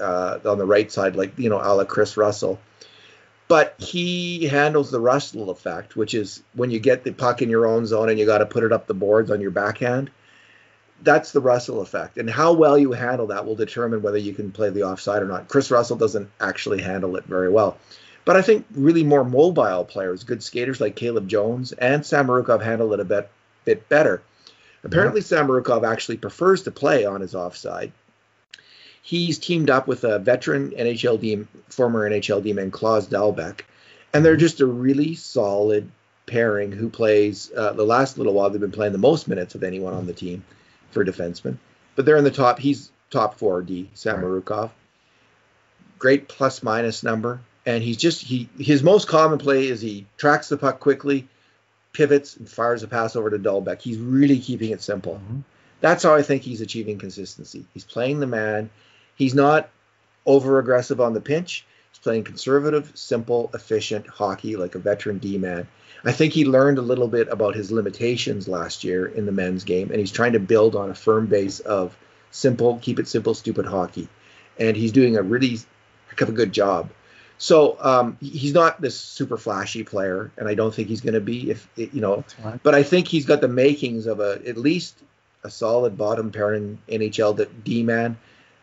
[0.00, 2.58] uh, on the right side, like you know, a la Chris Russell.
[3.48, 7.66] But he handles the Russell effect, which is when you get the puck in your
[7.66, 10.10] own zone and you got to put it up the boards on your backhand
[11.02, 12.18] that's the Russell effect.
[12.18, 15.26] And how well you handle that will determine whether you can play the offside or
[15.26, 15.48] not.
[15.48, 17.78] Chris Russell doesn't actually handle it very well.
[18.24, 22.92] But I think really more mobile players, good skaters like Caleb Jones and Samorukov handle
[22.92, 23.30] it a bit
[23.64, 24.22] bit better.
[24.84, 25.26] Apparently, yeah.
[25.26, 27.92] Samorukov actually prefers to play on his offside.
[29.02, 33.60] He's teamed up with a veteran NHL D, former NHL D-man Klas Dahlbeck,
[34.12, 35.90] and they're just a really solid
[36.26, 37.50] pairing who plays.
[37.56, 40.12] Uh, the last little while, they've been playing the most minutes of anyone on the
[40.12, 40.44] team
[40.90, 41.56] for defenseman.
[41.96, 42.58] But they're in the top.
[42.58, 43.90] He's top four D.
[43.94, 44.70] Samorukov.
[45.98, 50.48] Great plus minus number, and he's just he his most common play is he tracks
[50.48, 51.26] the puck quickly,
[51.92, 53.80] pivots and fires a pass over to Dalbec.
[53.80, 55.14] He's really keeping it simple.
[55.14, 55.40] Mm-hmm.
[55.80, 57.64] That's how I think he's achieving consistency.
[57.74, 58.70] He's playing the man.
[59.18, 59.68] He's not
[60.24, 61.66] over aggressive on the pinch.
[61.90, 65.66] He's playing conservative, simple, efficient hockey like a veteran D man.
[66.04, 69.64] I think he learned a little bit about his limitations last year in the men's
[69.64, 71.96] game, and he's trying to build on a firm base of
[72.30, 74.08] simple, keep it simple, stupid hockey.
[74.58, 75.58] And he's doing a really
[76.08, 76.90] heck of a good job.
[77.38, 81.20] So um, he's not this super flashy player, and I don't think he's going to
[81.20, 81.50] be.
[81.50, 82.60] If you know, right.
[82.62, 84.96] but I think he's got the makings of a at least
[85.44, 88.16] a solid bottom pairing NHL D man,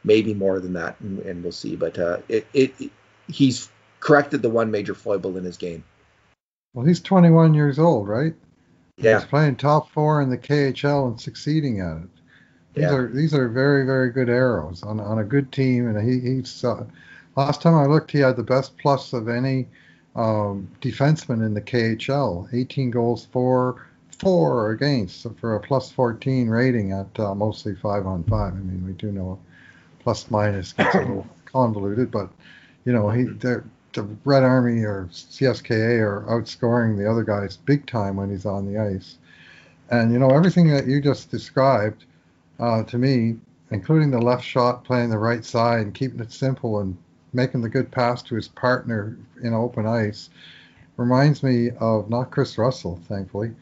[0.06, 1.76] maybe more than that, and, and we'll see.
[1.76, 2.91] But uh, it, it, it
[3.28, 5.84] he's corrected the one major foible in his game.
[6.74, 8.36] Well, he's 21 years old, right?
[8.97, 9.20] Yeah.
[9.20, 12.10] He's playing top four in the KHL and succeeding at it.
[12.76, 12.93] These yeah.
[12.93, 16.64] are these are very very good arrows on on a good team, and he he's
[16.64, 16.86] uh,
[17.36, 19.68] last time I looked, he had the best plus of any
[20.16, 22.53] um, defenseman in the KHL.
[22.53, 23.88] 18 goals, four
[24.20, 28.53] four against for a plus 14 rating at uh, mostly five on five.
[28.53, 29.39] I mean, we do know
[30.06, 32.30] plus minus gets a little convoluted, but
[32.86, 33.64] you know he the
[34.24, 38.78] Red Army or CSKA are outscoring the other guys big time when he's on the
[38.80, 39.18] ice.
[39.89, 42.06] And you know everything that you just described
[42.60, 43.38] uh, to me,
[43.72, 46.95] including the left shot, playing the right side, and keeping it simple and
[47.34, 50.30] making the good pass to his partner in open ice,
[50.97, 53.53] reminds me of not Chris Russell, thankfully,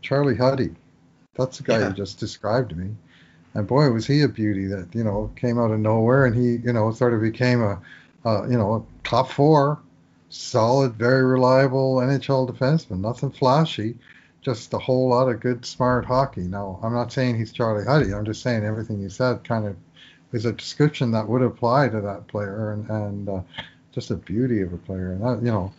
[0.00, 0.74] Charlie Huddy.
[1.34, 1.88] That's the guy yeah.
[1.88, 2.90] you just described to me.
[3.54, 6.64] And boy, was he a beauty that you know came out of nowhere, and he
[6.64, 7.80] you know sort of became a
[8.24, 9.80] uh, you know, top four,
[10.28, 13.00] solid, very reliable NHL defenseman.
[13.00, 13.96] Nothing flashy,
[14.42, 16.42] just a whole lot of good, smart hockey.
[16.42, 18.12] Now, I'm not saying he's Charlie Huddy.
[18.12, 19.76] I'm just saying everything you said kind of
[20.32, 23.40] is a description that would apply to that player, and, and uh,
[23.92, 25.12] just a beauty of a player.
[25.12, 25.72] And that, you know,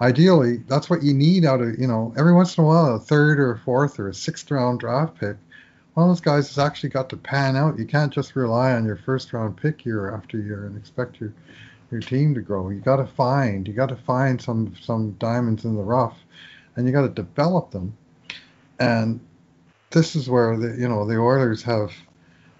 [0.00, 3.00] ideally, that's what you need out of, you know, every once in a while, a
[3.00, 5.36] third or a fourth or a sixth round draft pick.
[5.94, 7.78] One of those guys has actually got to pan out.
[7.78, 11.32] You can't just rely on your first round pick year after year and expect your
[11.90, 12.70] your team to grow.
[12.70, 16.16] You got to find, you got to find some some diamonds in the rough,
[16.76, 17.96] and you got to develop them.
[18.80, 19.20] And
[19.90, 21.92] this is where the you know the Oilers have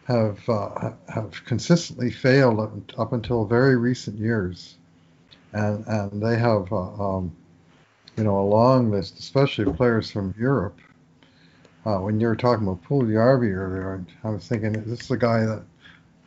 [0.04, 4.76] have uh, have consistently failed up, until very recent years
[5.52, 7.34] and and they have uh, um,
[8.16, 10.78] you know a long list, especially players from Europe.
[11.84, 15.40] Uh, when you were talking about Puljujarvi earlier, I was thinking this is a guy
[15.40, 15.62] that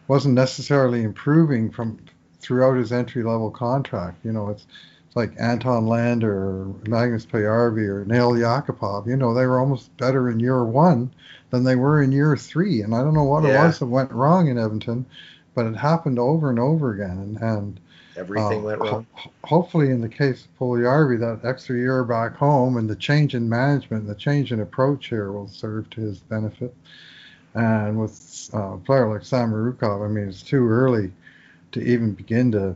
[0.08, 1.98] wasn't necessarily improving from
[2.40, 4.24] throughout his entry level contract.
[4.24, 4.68] You know, it's
[5.08, 9.08] it's like Anton Lander or Magnus Paajarvi or Nail Yakupov.
[9.08, 11.12] You know, they were almost better in year one
[11.52, 12.82] than they were in year three.
[12.82, 13.64] And I don't know what yeah.
[13.64, 15.06] it was that went wrong in Edmonton,
[15.54, 17.18] but it happened over and over again.
[17.18, 17.80] And, and
[18.18, 19.08] Everything uh, went wrong.
[19.14, 23.36] Ho- hopefully, in the case of Puljujarvi, that extra year back home and the change
[23.36, 26.74] in management, the change in approach here will serve to his benefit.
[27.54, 31.12] And with uh, a player like Samorukov, I mean, it's too early
[31.72, 32.76] to even begin to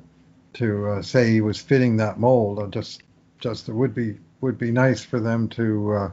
[0.54, 2.60] to uh, say he was fitting that mold.
[2.62, 3.04] I just
[3.40, 6.12] just it would be would be nice for them to uh,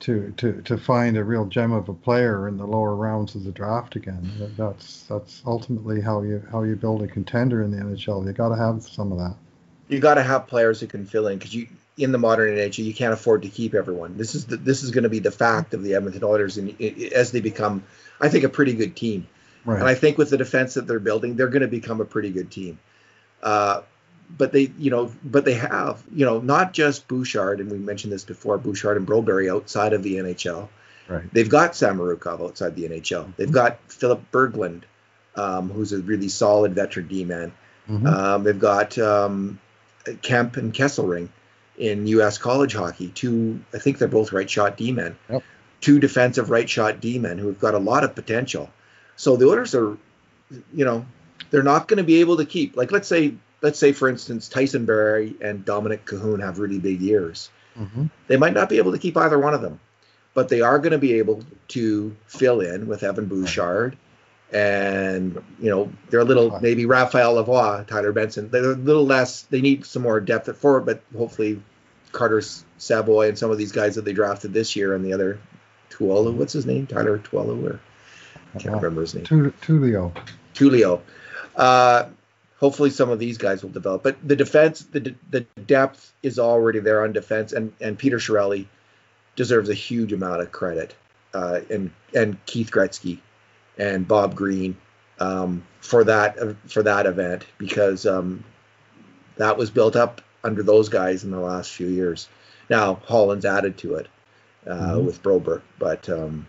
[0.00, 3.44] to to to find a real gem of a player in the lower rounds of
[3.44, 4.52] the draft again.
[4.56, 8.26] That's that's ultimately how you how you build a contender in the NHL.
[8.26, 9.34] You got to have some of that.
[9.88, 12.84] You got to have players who can fill in because you in the modern NHL
[12.84, 14.16] you can't afford to keep everyone.
[14.16, 16.80] This is the, this is going to be the fact of the Edmonton Oilers and
[16.80, 17.82] as they become,
[18.20, 19.26] I think, a pretty good team.
[19.64, 19.80] Right.
[19.80, 22.30] And I think with the defense that they're building, they're going to become a pretty
[22.30, 22.78] good team.
[23.42, 23.82] Uh,
[24.36, 28.12] but they, you know, but they have, you know, not just Bouchard, and we mentioned
[28.12, 30.68] this before, Bouchard and Broberg outside of the NHL.
[31.08, 31.32] Right.
[31.32, 33.34] They've got Samorukov outside the NHL.
[33.36, 34.82] They've got Filip Berglund,
[35.36, 37.52] um, who's a really solid veteran D-man.
[37.88, 38.06] Mm-hmm.
[38.06, 39.58] Um, they've got um,
[40.20, 41.30] Kemp and Kesselring
[41.78, 42.36] in U.S.
[42.36, 43.08] college hockey.
[43.08, 45.16] Two, I think they're both right shot D-men.
[45.30, 45.42] Yep.
[45.80, 48.68] Two defensive right shot D-men who've got a lot of potential.
[49.16, 49.96] So the Oilers are,
[50.74, 51.06] you know,
[51.50, 54.48] they're not going to be able to keep like let's say let's say, for instance,
[54.48, 57.50] Tyson Barrie and Dominik Kahun have really big years.
[57.78, 58.06] Mm-hmm.
[58.26, 59.80] They might not be able to keep either one of them,
[60.34, 63.96] but they are going to be able to fill in with Evan Bouchard.
[64.50, 68.48] And, you know, they're a little, maybe Raphael Lavoie, Tyler Benson.
[68.50, 71.62] They're a little less, they need some more depth at forward, but hopefully
[72.12, 72.40] Carter
[72.78, 75.38] Savoie and some of these guys that they drafted this year and the other
[75.90, 76.86] Tuolo, what's his name?
[76.86, 77.80] Tyler Tuolo, or
[78.54, 79.24] I can't uh, remember his name.
[79.24, 80.14] Tullio.
[80.54, 81.00] Tullio.
[81.54, 82.08] Uh,
[82.58, 84.02] hopefully some of these guys will develop.
[84.02, 88.66] But the defense, the the depth is already there on defense, and and Peter Chiarelli
[89.36, 90.94] deserves a huge amount of credit,
[91.34, 93.18] uh, and and Keith Gretzky
[93.78, 94.76] and Bob Green
[95.20, 98.44] um, for that for that event because um,
[99.36, 102.28] that was built up under those guys in the last few years.
[102.68, 104.08] Now Holland's added to it
[104.66, 105.06] uh, mm-hmm.
[105.06, 106.08] with Broberg, but.
[106.08, 106.46] Um,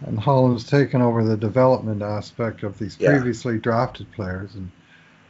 [0.00, 3.60] and Holland's taken over the development aspect of these previously yeah.
[3.60, 4.70] drafted players, and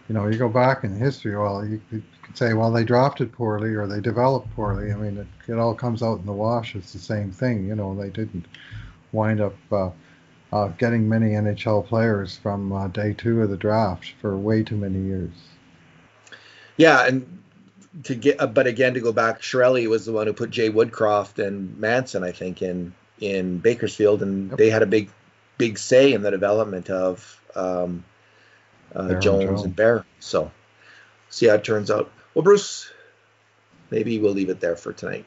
[0.09, 3.31] you know, you go back in history, well, you, you could say, well, they drafted
[3.33, 4.91] poorly or they developed poorly.
[4.91, 6.75] I mean, it, it all comes out in the wash.
[6.75, 7.67] It's the same thing.
[7.67, 8.47] You know, they didn't
[9.13, 9.91] wind up uh,
[10.53, 14.77] uh, getting many NHL players from uh, day two of the draft for way too
[14.77, 15.33] many years.
[16.79, 17.43] Yeah, and
[18.05, 20.71] to get, uh, but again, to go back, Chiarelli was the one who put Jay
[20.71, 24.59] Woodcroft and Manson, I think, in in Bakersfield, and yep.
[24.59, 25.11] they had a big,
[25.59, 27.43] big say in the development of.
[27.55, 28.05] Um,
[28.95, 30.05] uh, Jones and Bear.
[30.21, 30.51] So
[31.31, 32.11] see how it turns out.
[32.35, 32.91] Well, Bruce,
[33.91, 35.27] maybe we'll leave it there for tonight.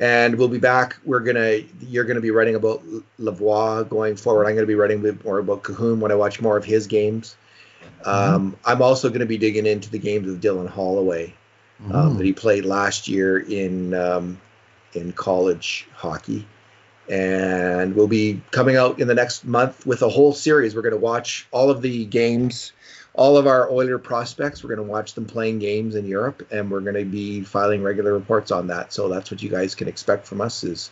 [0.00, 0.96] And we'll be back.
[1.04, 2.82] We're gonna you're gonna be writing about
[3.20, 4.46] Lavoie going forward.
[4.46, 6.86] I'm gonna be writing a bit more about Kahun when I watch more of his
[6.88, 7.36] games.
[8.04, 8.60] Um, mm-hmm.
[8.64, 11.34] I'm also going to be digging into the games of Dylan Holloway
[11.90, 12.18] um, mm.
[12.18, 14.40] that he played last year in um,
[14.94, 16.46] in college hockey
[17.08, 20.74] and we'll be coming out in the next month with a whole series.
[20.74, 22.72] We're going to watch all of the games,
[23.12, 24.62] all of our Oiler prospects.
[24.62, 27.82] We're going to watch them playing games in Europe, and we're going to be filing
[27.82, 28.92] regular reports on that.
[28.92, 30.90] So that's what you guys can expect from us is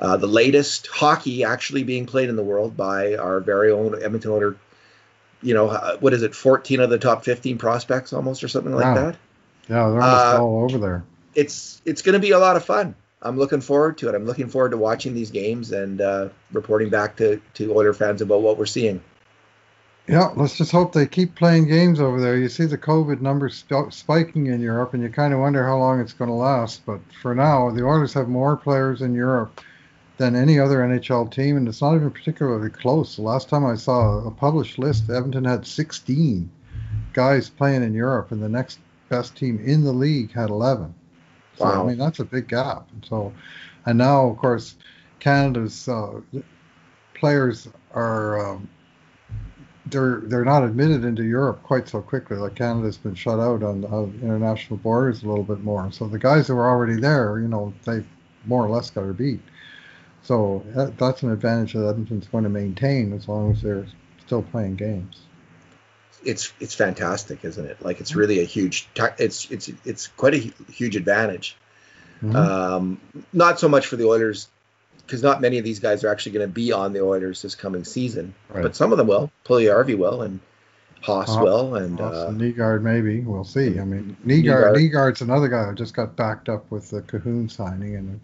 [0.00, 4.32] uh, the latest hockey actually being played in the world by our very own Edmonton
[4.32, 4.56] Oiler.
[5.42, 6.34] You know, uh, what is it?
[6.34, 9.16] 14 of the top 15 prospects, almost, or something like that.
[9.68, 11.04] Yeah, they're almost uh, all over there.
[11.34, 12.94] It's it's going to be a lot of fun.
[13.22, 14.14] I'm looking forward to it.
[14.14, 18.22] I'm looking forward to watching these games and uh, reporting back to, to Oiler fans
[18.22, 19.02] about what we're seeing.
[20.08, 22.36] Yeah, let's just hope they keep playing games over there.
[22.36, 25.76] You see the COVID numbers sp- spiking in Europe, and you kind of wonder how
[25.76, 26.84] long it's going to last.
[26.86, 29.60] But for now, the Oilers have more players in Europe
[30.16, 33.16] than any other NHL team, and it's not even particularly close.
[33.16, 36.50] The last time I saw a published list, Edmonton had 16
[37.12, 40.94] guys playing in Europe, and the next best team in the league had 11.
[41.60, 41.84] So Wow.
[41.84, 42.88] I mean that's a big gap.
[42.92, 43.32] And so,
[43.84, 44.76] and now of course,
[45.18, 46.20] Canada's uh,
[47.14, 48.68] players are um,
[49.86, 52.38] they're they're not admitted into Europe quite so quickly.
[52.38, 55.92] Like Canada's been shut out on, on international borders a little bit more.
[55.92, 58.06] So the guys that were already there, you know, they've
[58.46, 59.40] more or less got to beat.
[60.22, 63.86] So that, that's an advantage that Edmonton's going to maintain as long as they're
[64.24, 65.22] still playing games.
[66.24, 67.82] It's it's fantastic, isn't it?
[67.82, 68.88] Like it's really a huge.
[69.18, 71.56] It's it's it's quite a huge advantage.
[72.22, 72.34] Mhm.
[72.34, 73.00] Um,
[73.32, 74.48] not so much for the Oilers,
[75.06, 77.54] because not many of these guys are actually going to be on the Oilers this
[77.54, 78.34] coming season.
[78.50, 78.62] Right.
[78.62, 79.30] But some of them will.
[79.46, 80.40] Puljujarvi will, and
[81.00, 83.78] Haas Uh, will, and Also, uh, Nygaard maybe we'll see.
[83.80, 84.76] I mean, Nygaard, Nygaard.
[84.76, 88.20] Nygaard's another guy who just got backed up with the Kahun signing, and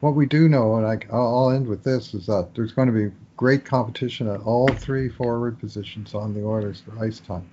[0.00, 2.88] what we do know, and I, I'll I'll end with this, is that there's going
[2.88, 7.48] to be great competition at all three forward positions on the Oilers for ice time.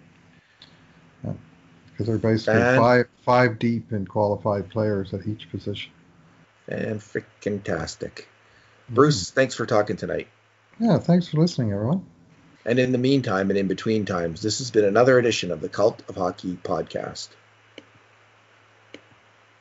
[1.21, 5.91] Because they're basically And- five five deep in qualified players at each position.
[6.67, 8.27] and freaking tastic.
[8.89, 9.35] Bruce, mm-hmm.
[9.35, 10.27] thanks for talking tonight.
[10.79, 12.05] Yeah, thanks for listening, everyone.
[12.65, 15.67] And in the meantime and in between times, this has been another edition of the
[15.67, 17.27] Cult of Hockey podcast.